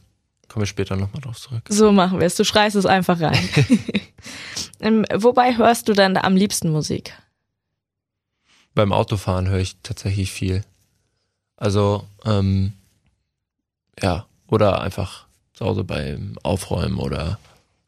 komme 0.48 0.64
ich 0.64 0.70
später 0.70 0.96
nochmal 0.96 1.22
drauf 1.22 1.38
zurück. 1.42 1.64
So 1.68 1.92
machen 1.92 2.18
wir 2.22 2.26
es. 2.26 2.36
Du 2.36 2.46
schreist 2.46 2.78
es 2.78 2.86
einfach 2.86 3.20
rein. 3.20 3.38
ähm, 4.80 5.06
wobei 5.14 5.58
hörst 5.58 5.90
du 5.90 5.94
dann 5.94 6.16
am 6.16 6.38
liebsten 6.38 6.72
Musik? 6.72 7.14
Beim 8.76 8.94
Autofahren 8.94 9.50
höre 9.50 9.60
ich 9.60 9.76
tatsächlich 9.84 10.32
viel. 10.32 10.64
Also, 11.58 12.06
ähm, 12.24 12.72
ja, 14.02 14.26
oder 14.48 14.82
einfach 14.82 15.26
zu 15.54 15.66
Hause 15.66 15.84
beim 15.84 16.38
Aufräumen 16.44 16.98
oder 16.98 17.40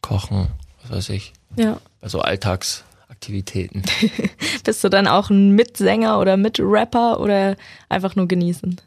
Kochen, 0.02 0.48
was 0.82 0.92
weiß 0.92 1.10
ich. 1.12 1.32
Ja. 1.56 1.80
Bei 2.02 2.10
so 2.10 2.20
Alltagsaktivitäten. 2.20 3.84
Bist 4.66 4.84
du 4.84 4.90
dann 4.90 5.08
auch 5.08 5.30
ein 5.30 5.52
Mitsänger 5.52 6.20
oder 6.20 6.36
Mitrapper 6.36 7.22
oder 7.22 7.56
einfach 7.88 8.18
nur 8.18 8.28
genießen? 8.28 8.82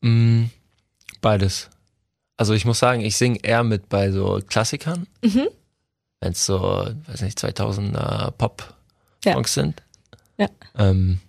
Mm, 0.00 0.44
beides. 1.20 1.68
Also 2.36 2.54
ich 2.54 2.64
muss 2.64 2.78
sagen, 2.78 3.00
ich 3.00 3.16
singe 3.16 3.38
eher 3.42 3.64
mit 3.64 3.88
bei 3.88 4.10
so 4.12 4.40
Klassikern, 4.46 5.06
Mhm. 5.24 5.48
wenn 6.20 6.32
es 6.32 6.46
so, 6.46 6.60
weiß 7.06 7.22
nicht, 7.22 7.38
2000er 7.38 8.30
Pop-Songs 8.32 9.54
Ja. 9.56 9.62
sind. 9.62 9.82
Ja. 10.36 10.48
Ähm, 10.76 11.20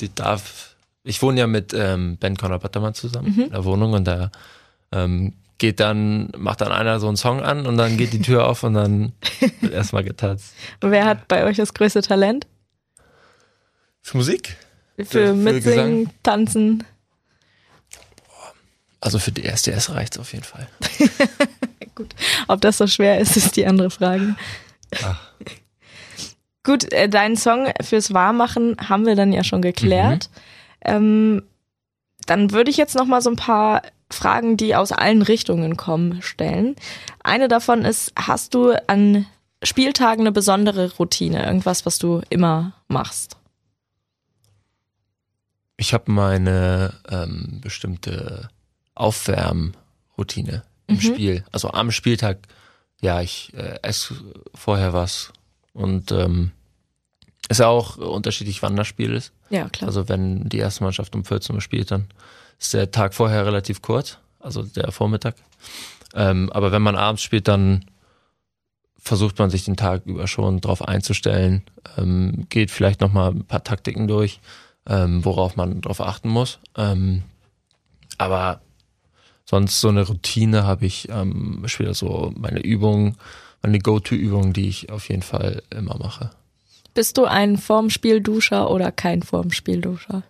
die 0.00 0.12
darf, 0.12 0.74
ich 1.04 1.22
wohne 1.22 1.38
ja 1.40 1.46
mit 1.46 1.72
ähm, 1.72 2.16
Ben 2.18 2.36
Conor 2.36 2.58
Buttermann 2.58 2.94
zusammen 2.94 3.32
Mhm. 3.34 3.42
in 3.44 3.50
der 3.50 3.64
Wohnung 3.64 3.92
und 3.92 4.04
da 4.04 4.30
ähm, 4.90 5.34
geht 5.58 5.78
dann, 5.78 6.32
macht 6.36 6.60
dann 6.60 6.72
einer 6.72 6.98
so 6.98 7.06
einen 7.06 7.16
Song 7.16 7.40
an 7.40 7.64
und 7.66 7.76
dann 7.76 7.96
geht 7.96 8.12
die 8.12 8.20
Tür 8.20 8.48
auf 8.48 8.64
und 8.64 8.74
dann 8.74 9.12
wird 9.60 9.72
erstmal 9.72 10.02
getanzt. 10.02 10.52
Wer 10.80 11.04
hat 11.04 11.28
bei 11.28 11.44
euch 11.44 11.56
das 11.58 11.74
größte 11.74 12.02
Talent? 12.02 12.46
Für 14.02 14.16
Musik? 14.16 14.56
Für, 14.96 15.04
Für 15.04 15.32
Mitsingen, 15.34 16.10
Tanzen? 16.24 16.84
Also 19.04 19.18
für 19.18 19.32
DSDS 19.32 19.90
reicht's 19.90 20.18
auf 20.18 20.32
jeden 20.32 20.44
Fall. 20.44 20.66
Gut. 21.94 22.14
Ob 22.48 22.62
das 22.62 22.78
so 22.78 22.86
schwer 22.86 23.18
ist, 23.20 23.36
ist 23.36 23.54
die 23.54 23.66
andere 23.66 23.90
Frage. 23.90 24.34
Ach. 25.04 25.20
Gut, 26.62 26.90
äh, 26.90 27.06
deinen 27.10 27.36
Song 27.36 27.70
fürs 27.82 28.14
Warmmachen 28.14 28.76
haben 28.88 29.04
wir 29.04 29.14
dann 29.14 29.30
ja 29.30 29.44
schon 29.44 29.60
geklärt. 29.60 30.30
Ähm, 30.80 31.42
dann 32.24 32.52
würde 32.52 32.70
ich 32.70 32.78
jetzt 32.78 32.94
noch 32.94 33.04
mal 33.04 33.20
so 33.20 33.28
ein 33.28 33.36
paar 33.36 33.82
Fragen, 34.10 34.56
die 34.56 34.74
aus 34.74 34.90
allen 34.90 35.20
Richtungen 35.20 35.76
kommen, 35.76 36.22
stellen. 36.22 36.74
Eine 37.22 37.48
davon 37.48 37.84
ist, 37.84 38.10
hast 38.16 38.54
du 38.54 38.72
an 38.88 39.26
Spieltagen 39.62 40.22
eine 40.22 40.32
besondere 40.32 40.94
Routine? 40.94 41.44
Irgendwas, 41.44 41.84
was 41.84 41.98
du 41.98 42.22
immer 42.30 42.72
machst? 42.88 43.36
Ich 45.76 45.92
habe 45.92 46.10
meine 46.10 46.94
ähm, 47.10 47.60
bestimmte 47.60 48.48
Aufwärmroutine 48.94 50.62
im 50.86 50.96
Mhm. 50.96 51.00
Spiel. 51.00 51.44
Also 51.52 51.70
am 51.70 51.90
Spieltag, 51.90 52.38
ja, 53.00 53.20
ich 53.20 53.52
äh, 53.54 53.78
esse 53.82 54.14
vorher 54.54 54.92
was 54.92 55.32
und 55.72 56.12
ähm, 56.12 56.52
ist 57.48 57.60
ja 57.60 57.66
auch 57.68 57.96
unterschiedlich, 57.96 58.62
wann 58.62 58.76
das 58.76 58.86
Spiel 58.86 59.12
ist. 59.12 59.32
Ja, 59.50 59.68
klar. 59.68 59.88
Also 59.88 60.08
wenn 60.08 60.48
die 60.48 60.58
erste 60.58 60.84
Mannschaft 60.84 61.14
um 61.14 61.24
14 61.24 61.54
Uhr 61.54 61.60
spielt, 61.60 61.90
dann 61.90 62.06
ist 62.58 62.72
der 62.74 62.90
Tag 62.90 63.14
vorher 63.14 63.44
relativ 63.44 63.82
kurz, 63.82 64.18
also 64.40 64.62
der 64.62 64.92
Vormittag. 64.92 65.36
Ähm, 66.14 66.50
aber 66.52 66.72
wenn 66.72 66.82
man 66.82 66.96
abends 66.96 67.22
spielt, 67.22 67.48
dann 67.48 67.84
versucht 68.98 69.38
man 69.38 69.50
sich 69.50 69.64
den 69.64 69.76
Tag 69.76 70.06
über 70.06 70.26
schon 70.26 70.60
drauf 70.62 70.80
einzustellen, 70.80 71.62
ähm, 71.98 72.46
geht 72.48 72.70
vielleicht 72.70 73.00
nochmal 73.02 73.32
ein 73.32 73.44
paar 73.44 73.62
Taktiken 73.64 74.08
durch, 74.08 74.40
ähm, 74.86 75.24
worauf 75.24 75.56
man 75.56 75.82
drauf 75.82 76.00
achten 76.00 76.30
muss. 76.30 76.58
Ähm, 76.76 77.22
aber 78.16 78.62
sonst 79.44 79.80
so 79.80 79.88
eine 79.88 80.06
Routine 80.06 80.64
habe 80.64 80.86
ich 80.86 81.08
ähm, 81.10 81.62
später 81.66 81.94
so 81.94 82.32
meine 82.36 82.60
Übungen, 82.60 83.16
meine 83.62 83.78
Go-To-Übungen, 83.78 84.52
die 84.52 84.68
ich 84.68 84.90
auf 84.90 85.08
jeden 85.08 85.22
Fall 85.22 85.62
immer 85.70 85.96
mache. 85.98 86.30
Bist 86.94 87.16
du 87.18 87.24
ein 87.24 87.58
vorm 87.58 87.90
Spiel 87.90 88.20
Duscher 88.20 88.70
oder 88.70 88.92
kein 88.92 89.22
vorm 89.22 89.50
Spiel 89.50 89.80
Duscher? 89.80 90.22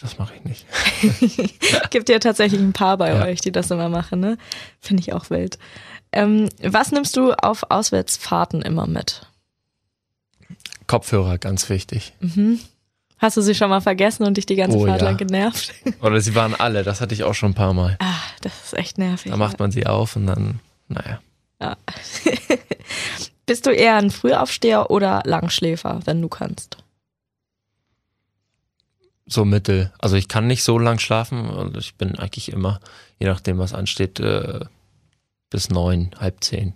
Das 0.00 0.18
mache 0.18 0.32
ich 0.34 0.44
nicht. 0.44 1.60
Gibt 1.90 2.08
ja 2.08 2.18
tatsächlich 2.18 2.60
ein 2.60 2.72
paar 2.72 2.96
bei 2.96 3.10
Ja. 3.14 3.24
euch, 3.24 3.40
die 3.40 3.52
das 3.52 3.70
immer 3.70 3.88
machen, 3.90 4.20
ne? 4.20 4.38
Finde 4.80 5.02
ich 5.02 5.12
auch 5.12 5.28
wild. 5.30 5.58
Ähm, 6.12 6.48
was 6.62 6.90
nimmst 6.90 7.16
du 7.16 7.32
auf 7.32 7.70
Auswärtsfahrten 7.70 8.62
immer 8.62 8.86
mit? 8.86 9.26
Kopfhörer, 10.86 11.38
ganz 11.38 11.68
wichtig. 11.68 12.12
Mhm. 12.20 12.60
Hast 13.18 13.36
du 13.36 13.42
sie 13.42 13.54
schon 13.54 13.68
mal 13.68 13.80
vergessen 13.80 14.24
und 14.24 14.36
dich 14.38 14.46
die 14.46 14.56
ganze 14.56 14.78
Oh, 14.78 14.86
Fahrt 14.86 15.02
ja. 15.02 15.08
lang 15.08 15.16
genervt? 15.18 15.72
Oder 16.00 16.20
sie 16.20 16.34
waren 16.34 16.54
alle, 16.54 16.82
das 16.82 17.00
hatte 17.02 17.14
ich 17.14 17.22
auch 17.24 17.34
schon 17.34 17.50
ein 17.50 17.54
paar 17.54 17.74
Mal. 17.74 17.96
ah, 18.00 18.14
das 18.42 18.52
ist 18.64 18.74
echt 18.74 18.98
nervig. 18.98 19.30
Da 19.30 19.36
macht 19.36 19.58
man 19.58 19.70
sie 19.70 19.86
auf 19.86 20.16
und 20.16 20.26
dann, 20.26 20.60
naja. 20.88 21.20
Ja. 21.60 21.76
Bist 23.46 23.66
du 23.66 23.70
eher 23.70 23.96
ein 23.96 24.10
Frühaufsteher 24.10 24.90
oder 24.90 25.22
Langschläfer, 25.24 26.00
wenn 26.04 26.22
du 26.22 26.28
kannst? 26.28 26.78
So 29.26 29.44
mittel. 29.44 29.92
Also 29.98 30.16
ich 30.16 30.28
kann 30.28 30.46
nicht 30.46 30.62
so 30.62 30.78
lang 30.78 30.98
schlafen 30.98 31.48
und 31.50 31.76
ich 31.76 31.94
bin 31.96 32.16
eigentlich 32.18 32.50
immer, 32.50 32.80
je 33.18 33.26
nachdem 33.26 33.58
was 33.58 33.74
ansteht, 33.74 34.18
äh, 34.20 34.60
bis 35.50 35.68
neun, 35.68 36.10
halb 36.18 36.42
zehn. 36.42 36.74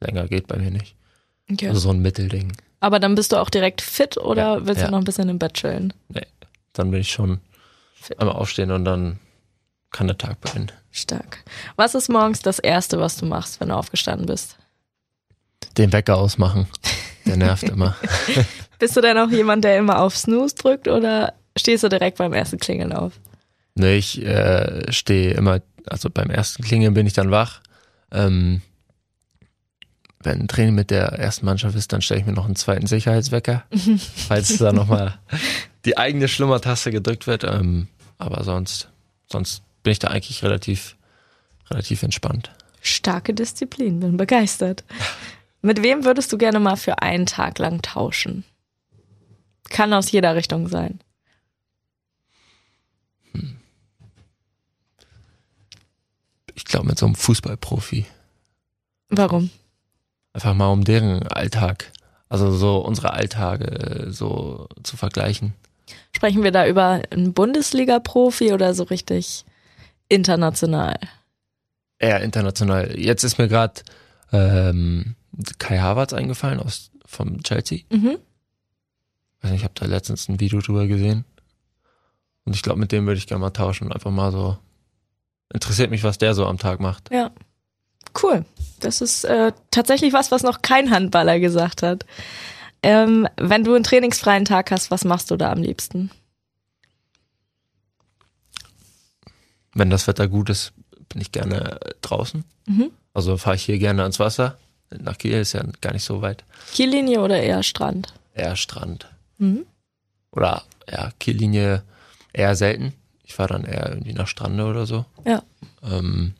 Länger 0.00 0.28
geht 0.28 0.46
bei 0.46 0.56
mir 0.56 0.70
nicht. 0.70 0.94
Okay. 1.50 1.68
Also 1.68 1.80
so 1.80 1.90
ein 1.90 2.00
Mittelding. 2.00 2.52
Aber 2.80 3.00
dann 3.00 3.14
bist 3.14 3.32
du 3.32 3.36
auch 3.36 3.50
direkt 3.50 3.80
fit 3.80 4.16
oder 4.18 4.58
Ja, 4.58 4.66
willst 4.66 4.80
ja. 4.82 4.86
du 4.86 4.92
noch 4.92 4.98
ein 4.98 5.04
bisschen 5.04 5.28
im 5.28 5.38
Bett 5.38 5.54
chillen? 5.54 5.92
Dann 6.72 6.90
bin 6.90 7.00
ich 7.00 7.10
schon 7.10 7.40
Fit. 7.94 8.18
einmal 8.20 8.36
aufstehen 8.36 8.70
und 8.70 8.84
dann 8.84 9.18
kann 9.90 10.08
der 10.08 10.18
Tag 10.18 10.40
beginnen. 10.40 10.70
Stark. 10.96 11.44
Was 11.76 11.94
ist 11.94 12.08
morgens 12.08 12.40
das 12.40 12.58
Erste, 12.58 12.98
was 12.98 13.16
du 13.16 13.26
machst, 13.26 13.60
wenn 13.60 13.68
du 13.68 13.74
aufgestanden 13.74 14.26
bist? 14.26 14.56
Den 15.76 15.92
Wecker 15.92 16.16
ausmachen. 16.16 16.66
Der 17.26 17.36
nervt 17.36 17.64
immer. 17.64 17.96
Bist 18.78 18.96
du 18.96 19.00
denn 19.00 19.18
auch 19.18 19.30
jemand, 19.30 19.64
der 19.64 19.78
immer 19.78 20.00
auf 20.00 20.16
Snooze 20.16 20.54
drückt 20.54 20.88
oder 20.88 21.34
stehst 21.56 21.82
du 21.82 21.88
direkt 21.88 22.18
beim 22.18 22.32
ersten 22.32 22.58
Klingeln 22.58 22.92
auf? 22.92 23.14
Nee, 23.74 23.96
ich 23.96 24.22
äh, 24.22 24.90
stehe 24.92 25.32
immer, 25.32 25.60
also 25.86 26.08
beim 26.08 26.30
ersten 26.30 26.62
Klingeln 26.62 26.94
bin 26.94 27.06
ich 27.06 27.12
dann 27.12 27.30
wach. 27.30 27.60
Ähm, 28.10 28.62
wenn 30.22 30.40
ein 30.40 30.48
Training 30.48 30.74
mit 30.74 30.90
der 30.90 31.06
ersten 31.12 31.46
Mannschaft 31.46 31.76
ist, 31.76 31.92
dann 31.92 32.02
stelle 32.02 32.20
ich 32.20 32.26
mir 32.26 32.32
noch 32.32 32.46
einen 32.46 32.56
zweiten 32.56 32.86
Sicherheitswecker, 32.86 33.64
falls 34.28 34.56
da 34.58 34.72
nochmal 34.72 35.18
die 35.84 35.98
eigene 35.98 36.28
Schlummertaste 36.28 36.90
gedrückt 36.90 37.26
wird. 37.26 37.44
Ähm, 37.44 37.88
aber 38.18 38.44
sonst, 38.44 38.88
sonst 39.30 39.62
bin 39.86 39.92
ich 39.92 40.00
da 40.00 40.08
eigentlich 40.08 40.42
relativ, 40.42 40.96
relativ 41.70 42.02
entspannt. 42.02 42.50
Starke 42.80 43.32
Disziplin, 43.32 44.00
bin 44.00 44.16
begeistert. 44.16 44.82
Mit 45.62 45.80
wem 45.84 46.04
würdest 46.04 46.32
du 46.32 46.38
gerne 46.38 46.58
mal 46.58 46.74
für 46.74 47.02
einen 47.02 47.24
Tag 47.24 47.60
lang 47.60 47.82
tauschen? 47.82 48.42
Kann 49.70 49.92
aus 49.92 50.10
jeder 50.10 50.34
Richtung 50.34 50.66
sein. 50.66 50.98
Ich 56.56 56.64
glaube 56.64 56.88
mit 56.88 56.98
so 56.98 57.06
einem 57.06 57.14
Fußballprofi. 57.14 58.06
Warum? 59.10 59.50
Einfach 60.32 60.54
mal 60.54 60.72
um 60.72 60.82
deren 60.82 61.28
Alltag, 61.28 61.92
also 62.28 62.50
so 62.50 62.78
unsere 62.78 63.12
Alltage 63.12 63.66
äh, 63.66 64.10
so 64.10 64.66
zu 64.82 64.96
vergleichen. 64.96 65.54
Sprechen 66.10 66.42
wir 66.42 66.50
da 66.50 66.66
über 66.66 67.02
einen 67.10 67.34
Bundesliga-Profi 67.34 68.52
oder 68.52 68.74
so 68.74 68.82
richtig 68.82 69.44
international? 70.08 70.98
eher 71.98 72.20
international. 72.20 72.98
Jetzt 72.98 73.24
ist 73.24 73.38
mir 73.38 73.48
gerade 73.48 73.82
ähm, 74.32 75.14
Kai 75.58 75.78
Havertz 75.78 76.12
eingefallen 76.12 76.60
aus 76.60 76.90
vom 77.04 77.42
Chelsea. 77.42 77.80
Mhm. 77.90 78.18
Nicht, 79.42 79.54
ich 79.54 79.64
habe 79.64 79.74
da 79.74 79.86
letztens 79.86 80.28
ein 80.28 80.40
Video 80.40 80.60
drüber 80.60 80.86
gesehen. 80.86 81.24
Und 82.44 82.54
ich 82.54 82.62
glaube, 82.62 82.80
mit 82.80 82.92
dem 82.92 83.06
würde 83.06 83.18
ich 83.18 83.26
gerne 83.26 83.40
mal 83.40 83.50
tauschen 83.50 83.92
einfach 83.92 84.10
mal 84.10 84.32
so. 84.32 84.58
Interessiert 85.52 85.90
mich, 85.90 86.02
was 86.02 86.18
der 86.18 86.34
so 86.34 86.46
am 86.46 86.58
Tag 86.58 86.80
macht. 86.80 87.10
Ja. 87.12 87.30
Cool. 88.20 88.44
Das 88.80 89.00
ist 89.00 89.24
äh, 89.24 89.52
tatsächlich 89.70 90.12
was, 90.12 90.30
was 90.30 90.42
noch 90.42 90.62
kein 90.62 90.90
Handballer 90.90 91.38
gesagt 91.38 91.82
hat. 91.82 92.04
Ähm, 92.82 93.28
wenn 93.36 93.62
du 93.62 93.74
einen 93.74 93.84
trainingsfreien 93.84 94.44
Tag 94.44 94.70
hast, 94.70 94.90
was 94.90 95.04
machst 95.04 95.30
du 95.30 95.36
da 95.36 95.52
am 95.52 95.62
liebsten? 95.62 96.10
Wenn 99.76 99.90
das 99.90 100.06
Wetter 100.06 100.26
gut 100.26 100.48
ist, 100.48 100.72
bin 101.10 101.20
ich 101.20 101.32
gerne 101.32 101.78
draußen. 102.00 102.44
Mhm. 102.66 102.90
Also 103.12 103.36
fahre 103.36 103.56
ich 103.56 103.64
hier 103.64 103.78
gerne 103.78 104.02
ans 104.02 104.18
Wasser. 104.18 104.56
Nach 104.90 105.18
Kiel 105.18 105.34
ist 105.34 105.52
ja 105.52 105.62
gar 105.82 105.92
nicht 105.92 106.04
so 106.04 106.22
weit. 106.22 106.44
Kiellinie 106.72 107.20
oder 107.20 107.42
eher 107.42 107.62
Strand? 107.62 108.14
Eher 108.32 108.56
Strand. 108.56 109.06
Mhm. 109.36 109.66
Oder 110.30 110.62
ja, 110.90 111.10
Kiellinie 111.18 111.82
eher 112.32 112.56
selten. 112.56 112.94
Ich 113.22 113.34
fahre 113.34 113.52
dann 113.52 113.64
eher 113.64 113.90
irgendwie 113.90 114.14
nach 114.14 114.28
Strande 114.28 114.64
oder 114.64 114.86
so. 114.86 115.04
Ja. 115.26 115.42
Ähm, 115.82 116.32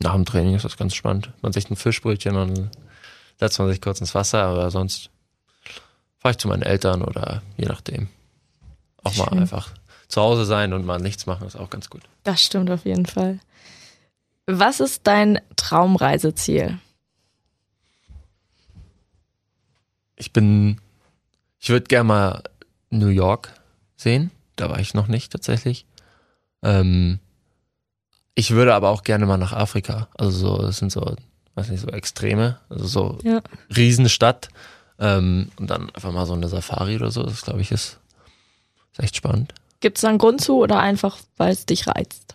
nach 0.00 0.14
dem 0.14 0.24
Training 0.24 0.56
ist 0.56 0.64
das 0.64 0.76
ganz 0.76 0.96
spannend. 0.96 1.30
Man 1.42 1.52
sich 1.52 1.70
ein 1.70 1.76
Fischbrötchen 1.76 2.34
und 2.34 2.58
dann 2.58 2.70
setzt 3.38 3.60
man 3.60 3.68
sich 3.68 3.80
kurz 3.80 4.00
ins 4.00 4.14
Wasser, 4.16 4.42
aber 4.42 4.72
sonst 4.72 5.10
fahre 6.18 6.32
ich 6.32 6.38
zu 6.38 6.48
meinen 6.48 6.62
Eltern 6.62 7.02
oder 7.02 7.42
je 7.56 7.66
nachdem. 7.66 8.08
Auch 9.04 9.14
mal 9.16 9.28
Schön. 9.28 9.38
einfach 9.38 9.70
zu 10.10 10.20
Hause 10.20 10.44
sein 10.44 10.72
und 10.72 10.84
mal 10.84 10.98
nichts 10.98 11.26
machen 11.26 11.46
ist 11.46 11.56
auch 11.56 11.70
ganz 11.70 11.88
gut. 11.90 12.02
Das 12.24 12.42
stimmt 12.42 12.70
auf 12.70 12.84
jeden 12.84 13.06
Fall. 13.06 13.38
Was 14.46 14.80
ist 14.80 15.06
dein 15.06 15.40
Traumreiseziel? 15.56 16.78
Ich 20.16 20.32
bin, 20.32 20.80
ich 21.58 21.70
würde 21.70 21.86
gerne 21.86 22.04
mal 22.04 22.42
New 22.90 23.08
York 23.08 23.52
sehen. 23.96 24.30
Da 24.56 24.68
war 24.68 24.78
ich 24.80 24.92
noch 24.94 25.06
nicht 25.06 25.32
tatsächlich. 25.32 25.86
Ähm, 26.62 27.20
ich 28.34 28.50
würde 28.50 28.74
aber 28.74 28.90
auch 28.90 29.02
gerne 29.02 29.26
mal 29.26 29.38
nach 29.38 29.52
Afrika. 29.52 30.08
Also 30.18 30.30
so, 30.56 30.62
das 30.62 30.78
sind 30.78 30.92
so, 30.92 31.16
weiß 31.54 31.68
nicht, 31.70 31.80
so 31.80 31.88
Extreme. 31.88 32.58
Also 32.68 32.86
so 32.86 33.18
Ja. 33.22 33.40
Riesenstadt. 33.74 34.48
Ähm, 34.98 35.50
und 35.58 35.70
dann 35.70 35.88
einfach 35.90 36.12
mal 36.12 36.26
so 36.26 36.34
eine 36.34 36.48
Safari 36.48 36.96
oder 36.96 37.10
so. 37.10 37.22
Das 37.22 37.42
glaube 37.42 37.62
ich 37.62 37.70
ist, 37.70 37.98
ist 38.92 39.00
echt 39.00 39.16
spannend. 39.16 39.54
Gibt 39.80 39.98
es 39.98 40.02
da 40.02 40.08
einen 40.08 40.18
Grund 40.18 40.40
zu 40.40 40.56
oder 40.58 40.78
einfach, 40.80 41.18
weil 41.36 41.52
es 41.52 41.66
dich 41.66 41.86
reizt? 41.86 42.34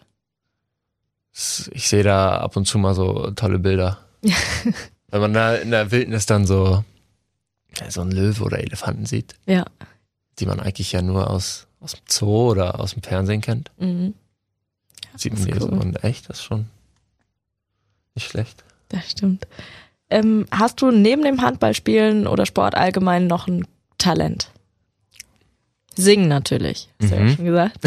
Ich 1.72 1.88
sehe 1.90 2.04
da 2.04 2.38
ab 2.40 2.56
und 2.56 2.66
zu 2.66 2.78
mal 2.78 2.94
so 2.96 3.32
tolle 3.32 3.60
Bilder. 3.60 4.00
Wenn 5.10 5.22
man 5.22 5.34
da 5.34 5.56
in 5.56 5.72
der 5.72 5.92
Wildnis 5.92 6.26
dann 6.26 6.46
so, 6.48 6.84
so 7.90 8.02
einen 8.02 8.12
Löwe 8.12 8.44
oder 8.44 8.60
Elefanten 8.60 9.06
sieht, 9.06 9.36
Ja. 9.46 9.66
die 10.40 10.46
man 10.46 10.60
eigentlich 10.60 10.92
ja 10.92 11.02
nur 11.02 11.30
aus, 11.30 11.68
aus 11.82 11.92
dem 11.94 12.02
Zoo 12.10 12.52
oder 12.52 12.80
aus 12.80 12.94
dem 12.94 13.04
Fernsehen 13.04 13.42
kennt. 13.42 13.72
Mhm. 13.78 14.14
Sieht 15.18 15.34
man 15.34 15.46
die 15.46 15.60
so 15.60 15.68
cool. 15.70 15.82
in 15.82 15.96
echt, 15.98 16.30
das 16.30 16.40
ist 16.40 16.44
schon. 16.46 16.68
Nicht 18.16 18.30
schlecht. 18.30 18.64
Das 18.90 19.12
stimmt. 19.12 19.48
Ähm, 20.10 20.46
hast 20.52 20.82
du 20.82 20.92
neben 20.92 21.24
dem 21.24 21.42
Handballspielen 21.42 22.28
oder 22.28 22.46
Sport 22.46 22.76
allgemein 22.76 23.28
noch 23.28 23.48
ein 23.48 23.68
Talent? 23.98 24.50
Singen 25.96 26.28
natürlich, 26.28 26.90
hast 27.02 27.12
du 27.12 27.16
ja 27.16 27.22
Mhm. 27.22 27.36
schon 27.36 27.46
gesagt. 27.46 27.78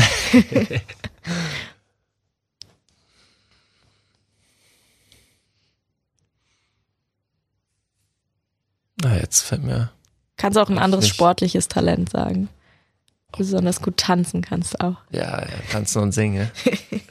Na, 9.03 9.17
jetzt 9.21 9.43
fällt 9.43 9.63
mir. 9.65 9.91
Kannst 10.37 10.59
auch 10.59 10.69
ein 10.69 10.79
anderes 10.79 11.05
nicht. 11.05 11.15
sportliches 11.15 11.69
Talent 11.69 12.11
sagen. 12.11 12.49
Besonders 13.37 13.83
gut 13.83 13.99
tanzen 13.99 14.41
kannst 14.41 14.75
du 14.75 14.81
auch. 14.85 14.97
Ja, 15.11 15.41
ja 15.43 15.49
tanzen 15.71 16.01
und 16.03 16.13
singen. 16.13 16.51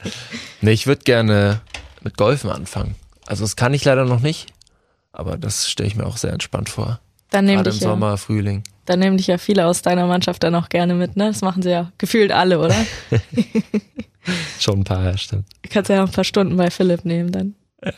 nee, 0.60 0.72
ich 0.72 0.86
würde 0.86 1.04
gerne 1.04 1.60
mit 2.02 2.16
Golfen 2.16 2.50
anfangen. 2.50 2.96
Also 3.26 3.44
das 3.44 3.54
kann 3.56 3.74
ich 3.74 3.84
leider 3.84 4.04
noch 4.04 4.20
nicht, 4.20 4.52
aber 5.12 5.36
das 5.38 5.68
stelle 5.70 5.86
ich 5.88 5.94
mir 5.94 6.06
auch 6.06 6.16
sehr 6.16 6.32
entspannt 6.32 6.70
vor. 6.70 7.00
Dann 7.30 7.44
nehmen 7.44 7.58
Gerade 7.62 7.70
im 7.76 7.76
ja, 7.76 7.88
Sommer, 7.88 8.16
Frühling. 8.18 8.64
Dann 8.88 9.00
nehmen 9.00 9.18
dich 9.18 9.26
ja 9.26 9.36
viele 9.36 9.66
aus 9.66 9.82
deiner 9.82 10.06
Mannschaft 10.06 10.42
dann 10.42 10.54
auch 10.54 10.68
gerne 10.70 10.94
mit, 10.94 11.16
ne? 11.16 11.26
Das 11.26 11.42
machen 11.42 11.62
sie 11.62 11.70
ja 11.70 11.92
gefühlt 11.98 12.32
alle, 12.32 12.58
oder? 12.58 12.76
Schon 14.58 14.80
ein 14.80 14.84
paar, 14.84 15.04
ja, 15.04 15.16
stimmt. 15.16 15.46
Du 15.62 15.68
kannst 15.68 15.90
ja 15.90 16.02
auch 16.02 16.08
ein 16.08 16.12
paar 16.12 16.24
Stunden 16.24 16.56
bei 16.56 16.70
Philipp 16.70 17.04
nehmen 17.04 17.30
dann. 17.30 17.54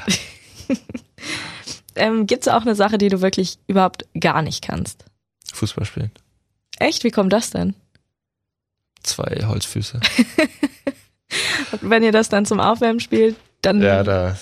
ähm, 1.95 2.27
Gibt 2.27 2.43
es 2.43 2.53
auch 2.53 2.63
eine 2.63 2.75
Sache, 2.75 2.99
die 2.99 3.09
du 3.09 3.21
wirklich 3.21 3.59
überhaupt 3.69 4.05
gar 4.19 4.43
nicht 4.43 4.63
kannst? 4.63 5.05
Fußball 5.53 5.85
spielen. 5.85 6.11
Echt? 6.79 7.05
Wie 7.05 7.11
kommt 7.11 7.33
das 7.33 7.51
denn? 7.51 7.75
Zwei 9.03 9.45
Holzfüße. 9.47 10.01
Wenn 11.81 12.03
ihr 12.03 12.13
das 12.13 12.29
dann 12.29 12.47
zum 12.47 12.59
Aufwärmen 12.59 13.01
spielt, 13.01 13.37
dann 13.63 13.81
Ja, 13.81 14.03
da 14.03 14.37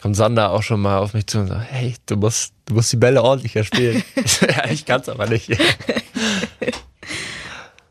kommt 0.00 0.16
Sander 0.16 0.50
auch 0.52 0.62
schon 0.62 0.80
mal 0.80 0.98
auf 0.98 1.14
mich 1.14 1.26
zu 1.26 1.40
und 1.40 1.48
sagt, 1.48 1.70
hey, 1.70 1.94
du 2.06 2.16
musst, 2.16 2.52
du 2.66 2.74
musst 2.74 2.92
die 2.92 2.96
Bälle 2.96 3.22
ordentlicher 3.22 3.64
spielen. 3.64 4.02
Ja, 4.42 4.68
ich 4.70 4.84
kann's 4.84 5.08
aber 5.08 5.26
nicht. 5.26 5.48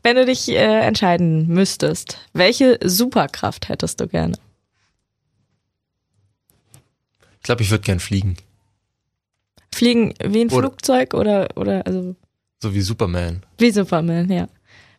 wenn 0.02 0.16
du 0.16 0.24
dich 0.24 0.48
äh, 0.48 0.80
entscheiden 0.86 1.48
müsstest, 1.48 2.18
welche 2.32 2.78
Superkraft 2.84 3.68
hättest 3.68 4.00
du 4.00 4.06
gerne? 4.08 4.38
Ich 7.38 7.42
glaube, 7.42 7.62
ich 7.62 7.70
würde 7.70 7.84
gern 7.84 8.00
fliegen. 8.00 8.36
Fliegen 9.74 10.14
wie 10.22 10.42
ein 10.42 10.48
Oder- 10.50 10.68
Flugzeug 10.68 11.14
oder 11.14 11.48
oder 11.56 11.84
also 11.86 12.16
So 12.62 12.72
wie 12.74 12.80
Superman. 12.80 13.44
wie 13.58 13.70
Superman, 13.70 14.30
ja. 14.30 14.48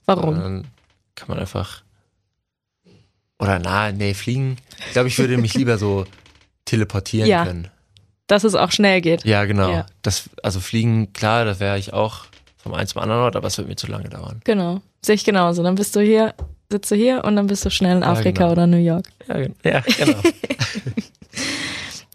Warum? 0.06 0.36
Dann 0.36 0.68
kann 1.16 1.30
man 1.30 1.40
einfach. 1.40 1.84
Oder 3.40 3.60
na, 3.60 3.92
nee, 3.92 4.14
fliegen. 4.14 4.58
Ich 4.88 4.92
glaube, 4.94 5.08
ich 5.10 5.18
würde 5.18 5.38
mich 5.38 5.54
lieber 5.56 5.78
so 5.78 6.06
teleportieren 6.68 7.28
Ja. 7.28 7.46
können. 7.46 7.70
Dass 8.28 8.44
es 8.44 8.56
auch 8.56 8.72
schnell 8.72 9.02
geht. 9.02 9.24
Ja, 9.26 9.46
genau. 9.46 9.72
Ja. 9.72 9.86
Das, 10.02 10.30
also 10.44 10.60
fliegen, 10.60 11.14
klar, 11.14 11.46
da 11.46 11.60
wäre 11.60 11.80
ich 11.80 11.94
auch 11.94 12.26
vom 12.58 12.74
einen 12.74 12.88
zum 12.88 13.02
anderen 13.02 13.22
Ort, 13.22 13.36
aber 13.36 13.48
es 13.48 13.58
wird 13.58 13.68
mir 13.70 13.76
zu 13.78 13.88
lange 13.88 14.10
dauern. 14.10 14.42
Genau. 14.44 14.82
Sehe 15.04 15.16
ich 15.16 15.24
genauso. 15.24 15.64
Dann 15.64 15.76
bist 15.76 15.96
du 15.96 16.02
hier, 16.02 16.34
sitzt 16.70 16.92
du 16.92 16.96
hier 16.96 17.24
und 17.24 17.36
dann 17.38 17.48
bist 17.48 17.64
du 17.66 17.72
schnell 17.72 17.96
in 17.98 18.04
Ja, 18.04 18.12
Afrika 18.12 18.42
genau. 18.44 18.52
oder 18.52 18.68
New 18.68 18.78
York. 18.78 19.08
Ja, 19.28 19.38
gen- 19.38 19.56
ja 19.64 19.80
genau. 19.80 20.20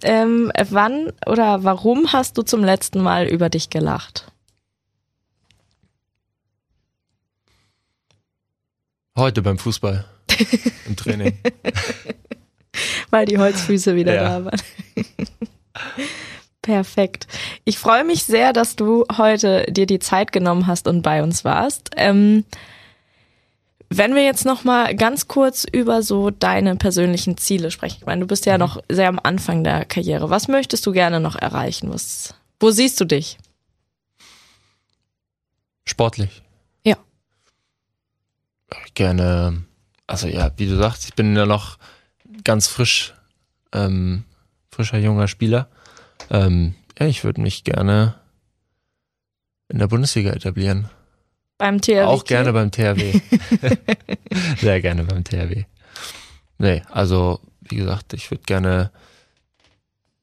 Ähm, 0.05 0.51
wann 0.71 1.13
oder 1.27 1.63
warum 1.63 2.13
hast 2.13 2.37
du 2.37 2.43
zum 2.43 2.65
letzten 2.65 3.01
Mal 3.01 3.29
über 3.29 3.49
dich 3.49 3.71
gelacht? 3.71 4.33
Heute 9.17 9.43
beim 9.43 9.59
Fußball. 9.59 10.05
Im 10.87 10.97
Training. 10.97 11.39
Weil 13.11 13.27
die 13.27 13.39
Holzfüße 13.39 13.95
wieder 13.97 14.15
Ja. 14.15 14.39
da 14.41 14.45
waren. 14.47 14.61
Perfekt. 16.63 17.27
Ich 17.65 17.79
freue 17.79 18.05
mich 18.05 18.23
sehr, 18.25 18.53
dass 18.53 18.77
du 18.77 19.05
heute 19.17 19.65
dir 19.69 19.87
die 19.87 19.99
Zeit 19.99 20.31
genommen 20.31 20.67
hast 20.69 20.87
und 20.87 21.03
bei 21.03 21.23
uns 21.23 21.45
warst. 21.45 21.91
Ähm, 21.97 22.45
wenn 23.91 24.15
wir 24.15 24.25
jetzt 24.25 24.47
noch 24.47 24.63
mal 24.65 24.95
ganz 24.95 25.29
kurz 25.29 25.67
über 25.71 26.03
so 26.03 26.31
deine 26.31 26.77
persönlichen 26.77 27.37
Ziele 27.37 27.71
sprechen. 27.71 27.99
Ich 28.01 28.07
meine, 28.07 28.21
du 28.21 28.27
bist 28.27 28.47
ja 28.47 28.59
noch 28.59 28.79
sehr 28.89 29.09
am 29.09 29.21
Anfang 29.23 29.65
der 29.65 29.85
Karriere. 29.85 30.31
Was 30.31 30.49
möchtest 30.49 30.87
du 30.87 30.93
gerne 30.93 31.21
noch 31.21 31.35
erreichen? 31.37 31.93
Was, 31.93 32.35
wo 32.61 32.71
siehst 32.71 33.01
du 33.01 33.05
dich? 33.05 33.39
Sportlich. 35.85 36.43
Ja. 36.85 36.97
Gerne, 38.95 39.65
also 40.07 40.29
ja, 40.29 40.51
wie 40.57 40.67
du 40.69 40.77
sagst, 40.77 41.05
ich 41.07 41.15
bin 41.15 41.35
ja 41.37 41.45
noch 41.45 41.77
ganz 42.45 42.67
frisch, 42.69 43.15
ähm, 43.73 44.25
frischer 44.71 44.99
junger 44.99 45.29
Spieler. 45.29 45.69
Ähm, 46.31 46.75
ja, 46.99 47.07
ich 47.07 47.25
würde 47.25 47.41
mich 47.41 47.65
gerne 47.65 48.15
in 49.69 49.79
der 49.79 49.87
Bundesliga 49.89 50.31
etablieren. 50.33 50.89
Beim 51.59 51.81
THW 51.81 52.03
Auch 52.03 52.25
gerne 52.25 52.53
beim 52.53 52.71
THW. 52.71 53.21
Sehr 54.61 54.81
gerne 54.81 55.05
beim 55.05 55.25
THW. 55.25 55.65
Nee, 56.59 56.83
also 56.91 57.41
wie 57.61 57.77
gesagt, 57.77 58.13
ich 58.15 58.31
würde 58.31 58.43
gerne 58.45 58.91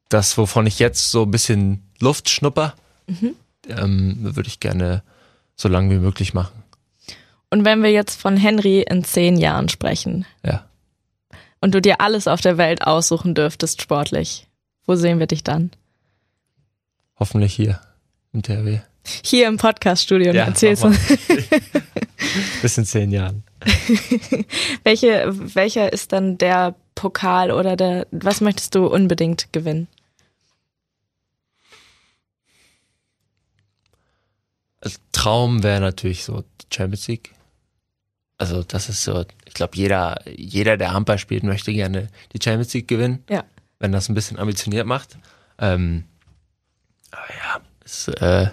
das, 0.10 0.38
wovon 0.38 0.66
ich 0.68 0.80
jetzt 0.80 1.12
so 1.12 1.24
ein 1.24 1.32
bisschen 1.32 1.84
Luft 2.00 2.30
schnupper, 2.30 2.76
Mhm. 3.08 3.36
ähm, 3.68 4.18
würde 4.36 4.48
ich 4.48 4.60
gerne 4.60 5.02
so 5.56 5.68
lange 5.68 5.90
wie 5.96 6.00
möglich 6.00 6.34
machen. 6.34 6.64
Und 7.50 7.66
wenn 7.66 7.82
wir 7.82 7.92
jetzt 7.92 8.22
von 8.22 8.38
Henry 8.38 8.82
in 8.82 9.04
zehn 9.04 9.36
Jahren 9.38 9.68
sprechen 9.70 10.26
Ja. 10.46 10.66
Und 11.62 11.74
du 11.74 11.82
dir 11.82 12.02
alles 12.02 12.28
auf 12.28 12.42
der 12.42 12.58
Welt 12.58 12.86
aussuchen 12.86 13.36
dürftest 13.36 13.82
sportlich, 13.82 14.48
wo 14.86 14.96
sehen 14.96 15.20
wir 15.20 15.28
dich 15.28 15.44
dann? 15.44 15.72
Hoffentlich 17.20 17.54
hier 17.54 17.82
im 18.34 18.42
THW. 18.42 18.80
Hier 19.24 19.48
im 19.48 19.58
Podcaststudio 19.58 20.34
Ja, 20.34 20.46
erzählst 20.46 20.84
uns, 20.84 21.00
Bis 22.62 22.78
in 22.78 22.86
zehn 22.86 23.12
Jahren. 23.12 23.44
welche, 24.84 25.26
welcher 25.56 25.92
ist 25.92 26.12
dann 26.12 26.38
der 26.38 26.76
Pokal 26.96 27.52
oder 27.52 27.76
der, 27.76 28.08
was 28.12 28.42
möchtest 28.42 28.76
du 28.76 28.88
unbedingt 28.88 29.52
gewinnen? 29.52 29.88
Als 34.82 35.00
Traum 35.12 35.64
wäre 35.64 35.82
natürlich 35.82 36.24
so 36.24 36.44
die 36.62 36.76
Champions 36.76 37.08
League. 37.08 37.34
Also 38.38 38.64
das 38.64 38.88
ist 38.88 39.04
so, 39.04 39.26
ich 39.50 39.56
glaube, 39.56 39.76
jeder, 39.76 40.22
jeder, 40.28 40.78
der 40.78 40.94
Handball 40.94 41.18
spielt, 41.18 41.44
möchte 41.44 41.74
gerne 41.74 42.08
die 42.34 42.40
Champions 42.42 42.72
League 42.76 42.88
gewinnen. 42.88 43.24
Ja. 43.28 43.44
Wenn 43.80 43.92
das 43.92 44.08
ein 44.08 44.14
bisschen 44.14 44.38
ambitioniert 44.38 44.86
macht. 44.86 45.18
Ähm, 45.58 46.04
aber 47.10 47.28
ja, 47.30 47.62
ist 47.84 48.10
äh, 48.22 48.52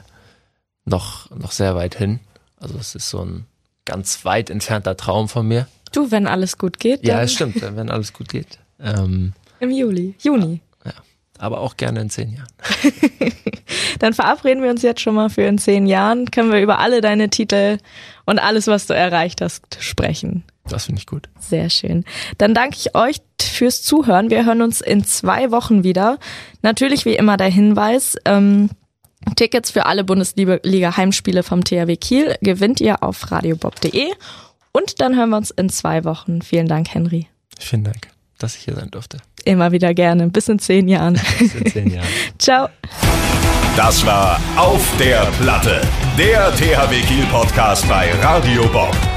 noch, 0.87 1.31
noch 1.31 1.53
sehr 1.53 1.77
weit 1.77 1.97
hin. 1.97 2.21
Also 2.59 2.79
es 2.79 2.95
ist 2.95 3.11
so 3.11 3.23
ein 3.23 3.47
ganz 3.85 4.25
weit 4.25 4.49
entfernter 4.49 4.97
Traum 4.97 5.29
von 5.29 5.47
mir. 5.47 5.69
Du, 5.93 6.11
wenn 6.11 6.27
alles 6.27 6.57
gut 6.57 6.81
geht, 6.81 7.07
Ja, 7.07 7.21
es 7.21 7.35
stimmt, 7.35 7.61
wenn 7.61 7.91
alles 7.91 8.15
gut 8.15 8.31
geht. 8.31 8.59
Ähm, 8.81 9.35
im 9.61 9.71
Juli, 9.71 10.15
Juni. 10.23 10.63
aber 11.39 11.61
auch 11.61 11.77
gerne 11.77 12.01
in 12.01 12.09
zehn 12.11 12.33
Jahren. 12.33 12.49
Dann 13.99 14.15
verabreden 14.15 14.63
wir 14.63 14.71
uns 14.71 14.81
jetzt 14.81 15.03
schon 15.03 15.15
mal 15.15 15.29
für 15.29 15.43
in 15.43 15.59
zehn 15.59 15.87
Jahren, 15.87 16.31
können 16.31 16.51
wir 16.51 16.61
über 16.61 16.79
alle 16.79 17.03
deine 17.03 17.29
Titel 17.29 17.79
und 18.25 18.39
alles, 18.39 18.67
was 18.67 18.87
du 18.87 18.95
erreicht 18.95 19.43
hast, 19.43 19.77
sprechen. 19.81 20.43
Das 20.69 20.87
finde 20.87 21.01
ich 21.01 21.07
gut. 21.07 21.29
Sehr 21.39 21.71
schön. 21.71 22.05
Dann 22.39 22.55
danke 22.55 22.77
ich 22.79 22.95
euch 22.95 23.21
fürs 23.41 23.83
Zuhören. 23.83 24.31
Wir 24.31 24.45
hören 24.45 24.63
uns 24.63 24.81
in 24.81 25.05
zwei 25.05 25.51
Wochen 25.51 25.85
wieder. 25.85 26.19
Natürlich 26.63 27.05
wie 27.05 27.15
immer 27.15 27.37
der 27.37 27.49
Hinweis, 27.49 28.17
ähm, 28.25 28.71
Tickets 29.35 29.71
für 29.71 29.87
alle 29.87 30.05
Bundesliga-Heimspiele 30.05 31.43
vom 31.43 31.65
THW 31.65 31.97
Kiel 31.97 32.37
gewinnt 32.43 32.81
ihr 32.81 33.03
auf 33.03 33.31
radiobob.de. 33.33 34.11
Und 34.73 35.01
dann 35.01 35.17
hören 35.17 35.31
wir 35.31 35.37
uns 35.39 35.51
in 35.51 35.69
zwei 35.69 36.05
Wochen. 36.05 36.43
Vielen 36.43 36.69
Dank, 36.69 36.93
Henry. 36.95 37.29
Vielen 37.59 37.85
Dank, 37.85 38.09
dass 38.39 38.57
ich 38.57 38.63
hier 38.65 38.75
sein 38.75 38.91
durfte. 38.91 39.19
Immer 39.45 39.73
wieder 39.73 39.95
gerne. 39.95 40.29
Bis 40.29 40.49
in 40.49 40.59
zehn 40.59 40.87
Jahren. 40.87 41.15
Bis 41.39 41.55
in 41.55 41.67
zehn 41.67 41.91
Jahren. 41.91 42.09
Ciao. 42.39 42.69
Das 43.77 44.05
war 44.07 44.41
Auf 44.57 44.87
der 44.99 45.27
Platte, 45.41 45.81
der 46.17 46.55
THW 46.55 47.01
Kiel 47.03 47.27
Podcast 47.27 47.87
bei 47.89 48.11
Radio 48.23 48.67
Bob. 48.69 48.97